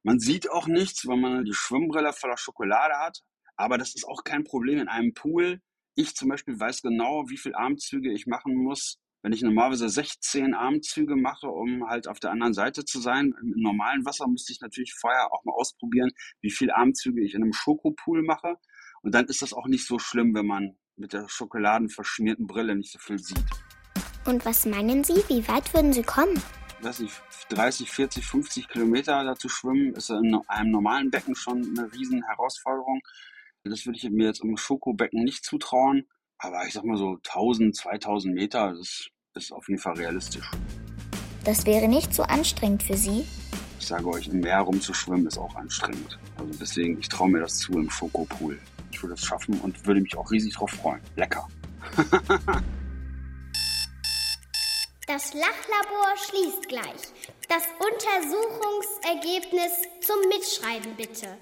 Man 0.03 0.19
sieht 0.19 0.51
auch 0.51 0.67
nichts, 0.67 1.07
wenn 1.07 1.21
man 1.21 1.45
die 1.45 1.55
Schwimmbrille 1.55 2.13
voller 2.13 2.37
Schokolade 2.37 2.95
hat. 2.99 3.21
Aber 3.57 3.79
das 3.79 3.95
ist 3.95 4.07
auch 4.07 4.25
kein 4.25 4.45
Problem 4.45 4.79
in 4.79 4.89
einem 4.89 5.15
Pool. 5.15 5.61
Ich 5.95 6.15
zum 6.15 6.29
Beispiel 6.29 6.59
weiß 6.59 6.83
genau, 6.83 7.29
wie 7.29 7.37
viele 7.37 7.57
Armzüge 7.57 8.13
ich 8.13 8.27
machen 8.27 8.55
muss, 8.55 8.99
wenn 9.23 9.33
ich 9.33 9.43
normalerweise 9.43 9.89
16 9.89 10.55
Armzüge 10.55 11.17
mache, 11.17 11.49
um 11.49 11.89
halt 11.89 12.07
auf 12.07 12.21
der 12.21 12.31
anderen 12.31 12.55
Seite 12.55 12.85
zu 12.85 13.01
sein, 13.01 13.35
im 13.43 13.61
normalen 13.63 14.05
Wasser 14.05 14.29
müsste 14.29 14.53
ich 14.53 14.61
natürlich 14.61 14.95
vorher 14.95 15.33
auch 15.33 15.45
mal 15.45 15.55
ausprobieren, 15.55 16.11
wie 16.41 16.51
viele 16.51 16.77
Armzüge 16.77 17.21
ich 17.25 17.35
in 17.35 17.43
einem 17.43 17.53
Schokopool 17.53 18.23
mache. 18.23 18.55
Und 19.03 19.15
dann 19.15 19.27
ist 19.27 19.43
das 19.43 19.53
auch 19.53 19.67
nicht 19.67 19.87
so 19.87 19.99
schlimm, 19.99 20.35
wenn 20.35 20.47
man 20.47 20.77
mit 20.97 21.13
der 21.13 21.29
schokoladenverschmierten 21.29 22.47
Brille 22.47 22.77
nicht 22.77 22.93
so 22.93 22.99
viel 23.01 23.19
sieht. 23.19 23.45
Und 24.25 24.45
was 24.45 24.67
meinen 24.67 25.03
Sie, 25.03 25.15
wie 25.29 25.47
weit 25.49 25.73
würden 25.75 25.93
Sie 25.93 26.03
kommen? 26.03 26.41
Weiß 26.81 27.01
nicht, 27.01 27.21
30, 27.49 27.91
40, 27.91 28.25
50 28.25 28.69
Kilometer 28.69 29.25
da 29.25 29.35
zu 29.35 29.49
schwimmen, 29.49 29.95
ist 29.95 30.11
in 30.11 30.37
einem 30.47 30.71
normalen 30.71 31.11
Becken 31.11 31.35
schon 31.35 31.77
eine 31.77 31.93
riesen 31.93 32.23
Herausforderung. 32.25 33.01
Das 33.64 33.85
würde 33.85 33.99
ich 33.99 34.09
mir 34.11 34.27
jetzt 34.27 34.43
im 34.43 34.57
Schokobecken 34.57 35.25
nicht 35.25 35.45
zutrauen. 35.45 36.07
Aber 36.38 36.64
ich 36.67 36.75
sag 36.75 36.85
mal 36.85 36.97
so 36.97 37.17
1000, 37.17 37.75
2000 37.75 38.35
Meter, 38.35 38.73
das 38.75 39.09
ist 39.35 39.53
auf 39.53 39.69
jeden 39.69 39.81
Fall 39.81 39.95
realistisch. 39.95 40.49
Das 41.45 41.67
wäre 41.67 41.88
nicht 41.88 42.14
so 42.14 42.23
anstrengend 42.23 42.83
für 42.83 42.97
Sie? 42.97 43.27
Ich 43.81 43.87
sage 43.87 44.07
euch, 44.09 44.29
im 44.29 44.41
Meer 44.41 44.61
rumzuschwimmen 44.61 45.27
ist 45.27 45.38
auch 45.38 45.55
anstrengend. 45.57 46.19
Also 46.37 46.53
deswegen, 46.61 46.99
ich 47.01 47.09
traue 47.09 47.31
mir 47.31 47.41
das 47.41 47.59
zu 47.59 47.73
im 47.73 47.91
Schokopool. 47.91 48.59
Ich 48.93 49.03
würde 49.03 49.14
es 49.14 49.25
schaffen 49.25 49.61
und 49.61 49.87
würde 49.87 50.01
mich 50.01 50.17
auch 50.17 50.31
riesig 50.31 50.55
drauf 50.55 50.71
freuen. 50.71 51.01
Lecker. 51.17 51.49
Das 55.09 55.33
Lachlabor 55.33 56.16
schließt 56.18 56.68
gleich. 56.68 57.01
Das 57.49 57.62
Untersuchungsergebnis 57.79 59.73
zum 60.03 60.18
Mitschreiben 60.29 60.97
bitte. 60.97 61.38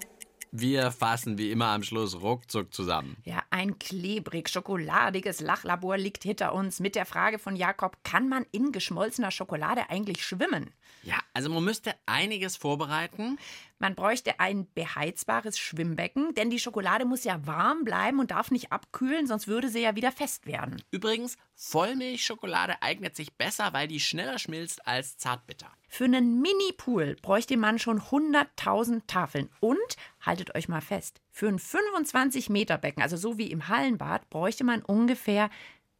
Wir 0.53 0.89
fassen 0.91 1.37
wie 1.37 1.51
immer 1.51 1.67
am 1.67 1.83
Schluss 1.83 2.21
ruckzuck 2.21 2.73
zusammen. 2.73 3.17
Ja, 3.25 3.43
ein 3.49 3.77
klebrig 3.77 4.47
schokoladiges 4.47 5.41
Lachlabor 5.41 5.97
liegt 5.97 6.23
hinter 6.23 6.53
uns 6.53 6.79
mit 6.79 6.95
der 6.95 7.05
Frage 7.05 7.39
von 7.39 7.57
Jakob, 7.57 7.97
kann 8.05 8.29
man 8.29 8.45
in 8.53 8.71
geschmolzener 8.71 9.31
Schokolade 9.31 9.89
eigentlich 9.89 10.25
schwimmen? 10.25 10.71
Ja, 11.03 11.17
also 11.33 11.49
man 11.49 11.65
müsste 11.65 11.93
einiges 12.05 12.55
vorbereiten. 12.55 13.37
Man 13.79 13.95
bräuchte 13.95 14.39
ein 14.39 14.65
beheizbares 14.73 15.59
Schwimmbecken, 15.59 16.33
denn 16.35 16.49
die 16.49 16.59
Schokolade 16.59 17.03
muss 17.03 17.25
ja 17.25 17.45
warm 17.45 17.83
bleiben 17.83 18.19
und 18.21 18.31
darf 18.31 18.49
nicht 18.49 18.71
abkühlen, 18.71 19.27
sonst 19.27 19.47
würde 19.47 19.67
sie 19.67 19.81
ja 19.81 19.95
wieder 19.97 20.13
fest 20.13 20.45
werden. 20.47 20.81
Übrigens, 20.89 21.37
Vollmilchschokolade 21.59 22.83
eignet 22.83 23.15
sich 23.15 23.33
besser, 23.33 23.73
weil 23.73 23.87
die 23.87 23.99
schneller 23.99 24.37
schmilzt 24.37 24.85
als 24.87 25.17
Zartbitter. 25.17 25.71
Für 25.89 26.03
einen 26.03 26.39
Mini-Pool 26.39 27.15
bräuchte 27.19 27.57
man 27.57 27.79
schon 27.79 27.99
100.000 27.99 29.01
Tafeln. 29.07 29.49
Und, 29.59 29.77
haltet 30.21 30.53
euch 30.53 30.69
mal 30.69 30.81
fest, 30.81 31.19
für 31.31 31.47
ein 31.47 31.57
25-Meter-Becken, 31.57 33.01
also 33.01 33.17
so 33.17 33.39
wie 33.39 33.49
im 33.49 33.67
Hallenbad, 33.67 34.29
bräuchte 34.29 34.63
man 34.63 34.83
ungefähr 34.83 35.49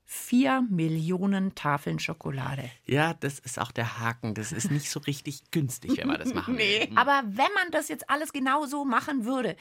4 0.05 0.67
Millionen 0.69 1.55
Tafeln 1.55 1.99
Schokolade. 1.99 2.69
Ja, 2.85 3.15
das 3.15 3.39
ist 3.39 3.59
auch 3.59 3.71
der 3.71 3.99
Haken. 3.99 4.35
Das 4.35 4.51
ist 4.51 4.69
nicht 4.71 4.89
so 4.91 4.99
richtig 5.01 5.49
günstig, 5.51 5.97
wenn 5.97 6.07
man 6.07 6.19
das 6.19 6.33
machen 6.35 6.57
will. 6.57 6.79
nee, 6.87 6.91
aber 6.95 7.23
wenn 7.25 7.51
man 7.55 7.71
das 7.71 7.89
jetzt 7.89 8.09
alles 8.09 8.31
genau 8.31 8.65
so 8.67 8.85
machen 8.85 9.25
würde, 9.25 9.57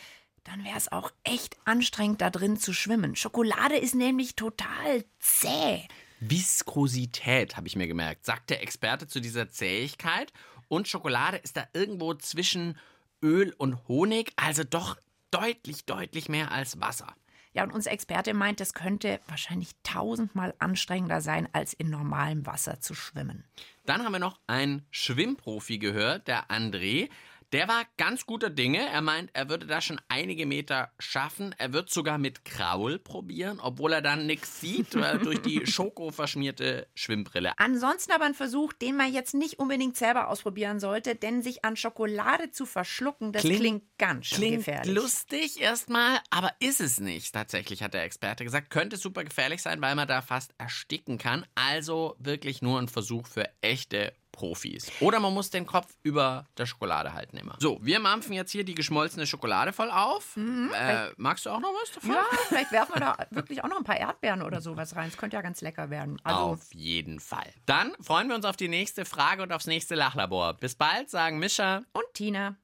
dann 0.47 0.65
wäre 0.65 0.77
es 0.77 0.91
auch 0.93 1.13
echt 1.25 1.57
anstrengend, 1.65 2.21
da 2.21 2.31
drin 2.31 2.57
zu 2.57 2.73
schwimmen. 2.73 3.17
Schokolade 3.17 3.77
ist 3.77 3.95
nämlich 3.95 4.37
total 4.37 5.05
zäh. 5.19 5.83
Viskosität, 6.21 7.57
habe 7.57 7.67
ich 7.67 7.77
mir 7.77 7.87
gemerkt, 7.87 8.25
sagt 8.25 8.51
der 8.51 8.63
Experte 8.63 9.07
zu 9.07 9.21
dieser 9.21 9.51
Zähigkeit. 9.51 10.33
Und 10.69 10.89
Schokolade 10.89 11.37
ist 11.37 11.57
da 11.57 11.67
irgendwo 11.75 12.15
zwischen 12.15 12.79
Öl 13.23 13.55
und 13.59 13.87
Honig, 13.89 14.33
also 14.37 14.65
doch 14.65 14.97
deutlich, 15.31 15.85
deutlich 15.85 16.29
mehr 16.29 16.53
als 16.53 16.81
Wasser. 16.81 17.15
Ja, 17.53 17.63
und 17.65 17.73
unser 17.73 17.91
Experte 17.91 18.35
meint, 18.35 18.61
es 18.61 18.75
könnte 18.75 19.19
wahrscheinlich 19.29 19.71
tausendmal 19.83 20.55
anstrengender 20.59 21.23
sein, 21.23 21.49
als 21.53 21.73
in 21.73 21.89
normalem 21.89 22.45
Wasser 22.45 22.81
zu 22.81 22.95
schwimmen. 22.95 23.45
Dann 23.87 24.05
haben 24.05 24.13
wir 24.13 24.19
noch 24.19 24.39
einen 24.47 24.85
Schwimmprofi 24.91 25.79
gehört, 25.79 26.29
der 26.29 26.51
André. 26.51 27.09
Der 27.53 27.69
war 27.69 27.85
ganz 27.97 28.27
guter 28.27 28.51
Dinge. 28.51 28.85
Er 28.89 29.03
meint, 29.03 29.31
er 29.33 29.49
würde 29.49 29.67
da 29.67 29.81
schon 29.81 30.01
einige 30.09 30.47
Meter 30.47 30.91
schaffen. 30.99 31.55
Er 31.59 31.73
wird 31.73 31.91
sogar 31.91 32.19
mit 32.19 32.45
Kraul 32.45 32.99
probieren, 32.99 33.61
obwohl 33.61 33.93
er 33.93 34.03
dann 34.03 34.27
nichts 34.27 34.61
sieht, 34.61 34.95
durch 34.95 35.41
die 35.43 35.65
Schoko 35.67 36.11
verschmierte 36.11 36.89
Schwimmbrille. 36.95 37.53
Ansonsten 37.59 38.13
aber 38.13 38.25
ein 38.25 38.35
Versuch, 38.35 38.73
den 38.73 38.97
man 38.97 39.13
jetzt 39.13 39.35
nicht 39.35 39.59
unbedingt 39.59 39.97
selber 39.97 40.29
ausprobieren 40.29 40.81
sollte, 40.81 41.15
denn 41.15 41.41
sich 41.43 41.65
an 41.65 41.77
Schokolade 41.77 42.51
zu 42.51 42.67
verschlucken, 42.67 43.33
das 43.33 43.43
klingt, 43.43 43.61
klingt 43.61 43.99
ganz 43.99 44.27
schön 44.27 44.39
klingt 44.39 44.57
gefährlich. 44.59 44.95
lustig 44.95 45.61
erstmal, 45.61 46.19
aber 46.31 46.53
ist 46.59 46.81
es 46.81 46.99
nicht. 46.99 47.33
Tatsächlich 47.33 47.83
hat 47.83 47.95
der 47.95 48.03
Experte 48.03 48.45
gesagt, 48.45 48.71
könnte 48.71 48.97
super 48.97 49.23
gefährlich 49.23 49.63
sein, 49.63 49.81
weil 49.81 49.95
man 49.95 50.09
da 50.09 50.21
fast 50.21 50.53
ersticken 50.59 51.19
kann. 51.19 51.47
Also 51.55 52.17
wirklich 52.19 52.61
nur 52.61 52.81
ein 52.81 52.89
Versuch 52.89 53.27
für 53.27 53.49
echte 53.61 54.13
Profis. 54.37 54.93
Oder 55.01 55.19
man 55.19 55.33
muss 55.35 55.51
den 55.51 55.67
Kopf 55.67 55.95
über 56.03 56.45
der 56.59 56.67
Schokolade 56.67 57.15
halten 57.15 57.39
immer. 57.39 57.57
So, 57.59 57.79
wir 57.83 57.99
mampfen 57.99 58.35
jetzt 58.35 58.53
hier 58.53 58.65
die 58.65 58.75
geschmolzene 58.75 59.27
Schokolade 59.27 59.73
voll 59.73 59.91
auf. 59.91 60.37
Mhm. 60.37 60.71
Äh, 60.79 61.09
magst 61.17 61.47
du 61.47 61.51
auch 61.51 61.61
noch 61.61 61.73
was 61.83 61.93
davon? 61.93 62.13
Ja, 62.13 62.25
vielleicht 62.49 62.71
werfen 62.71 62.95
wir 62.95 63.01
da 63.01 63.17
wirklich 63.31 63.65
auch 63.65 63.69
noch 63.69 63.79
ein 63.79 63.85
paar 63.85 63.97
Erdbeeren 63.97 64.43
oder 64.43 64.61
sowas 64.61 64.95
rein. 64.95 65.09
Das 65.09 65.19
könnte 65.19 65.37
ja 65.37 65.43
ganz 65.43 65.63
lecker 65.63 65.91
werden. 65.91 66.21
Also 66.23 66.41
auf 66.41 66.75
jeden 66.75 67.19
Fall. 67.19 67.53
Dann 67.65 67.93
freuen 68.01 68.29
wir 68.29 68.37
uns 68.37 68.45
auf 68.45 68.57
die 68.57 68.69
nächste 68.69 69.05
Frage 69.05 69.43
und 69.43 69.53
aufs 69.53 69.67
nächste 69.67 69.95
Lachlabor. 69.95 70.55
Bis 70.55 70.75
bald, 70.75 71.11
sagen 71.11 71.39
Mischa 71.39 71.83
und 71.93 72.05
Tina. 72.13 72.57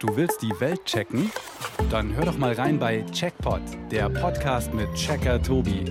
Du 0.00 0.16
willst 0.16 0.42
die 0.42 0.52
Welt 0.60 0.84
checken? 0.84 1.32
Dann 1.88 2.14
hör 2.14 2.26
doch 2.26 2.36
mal 2.36 2.52
rein 2.52 2.78
bei 2.78 3.02
Checkpot, 3.12 3.62
der 3.90 4.10
Podcast 4.10 4.74
mit 4.74 4.92
Checker 4.94 5.40
Tobi. 5.42 5.84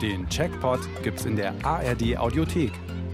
Den 0.00 0.28
Checkpot 0.28 0.80
gibt's 1.02 1.24
in 1.24 1.36
der 1.36 1.54
ARD 1.64 2.16
Audiothek 2.18 2.72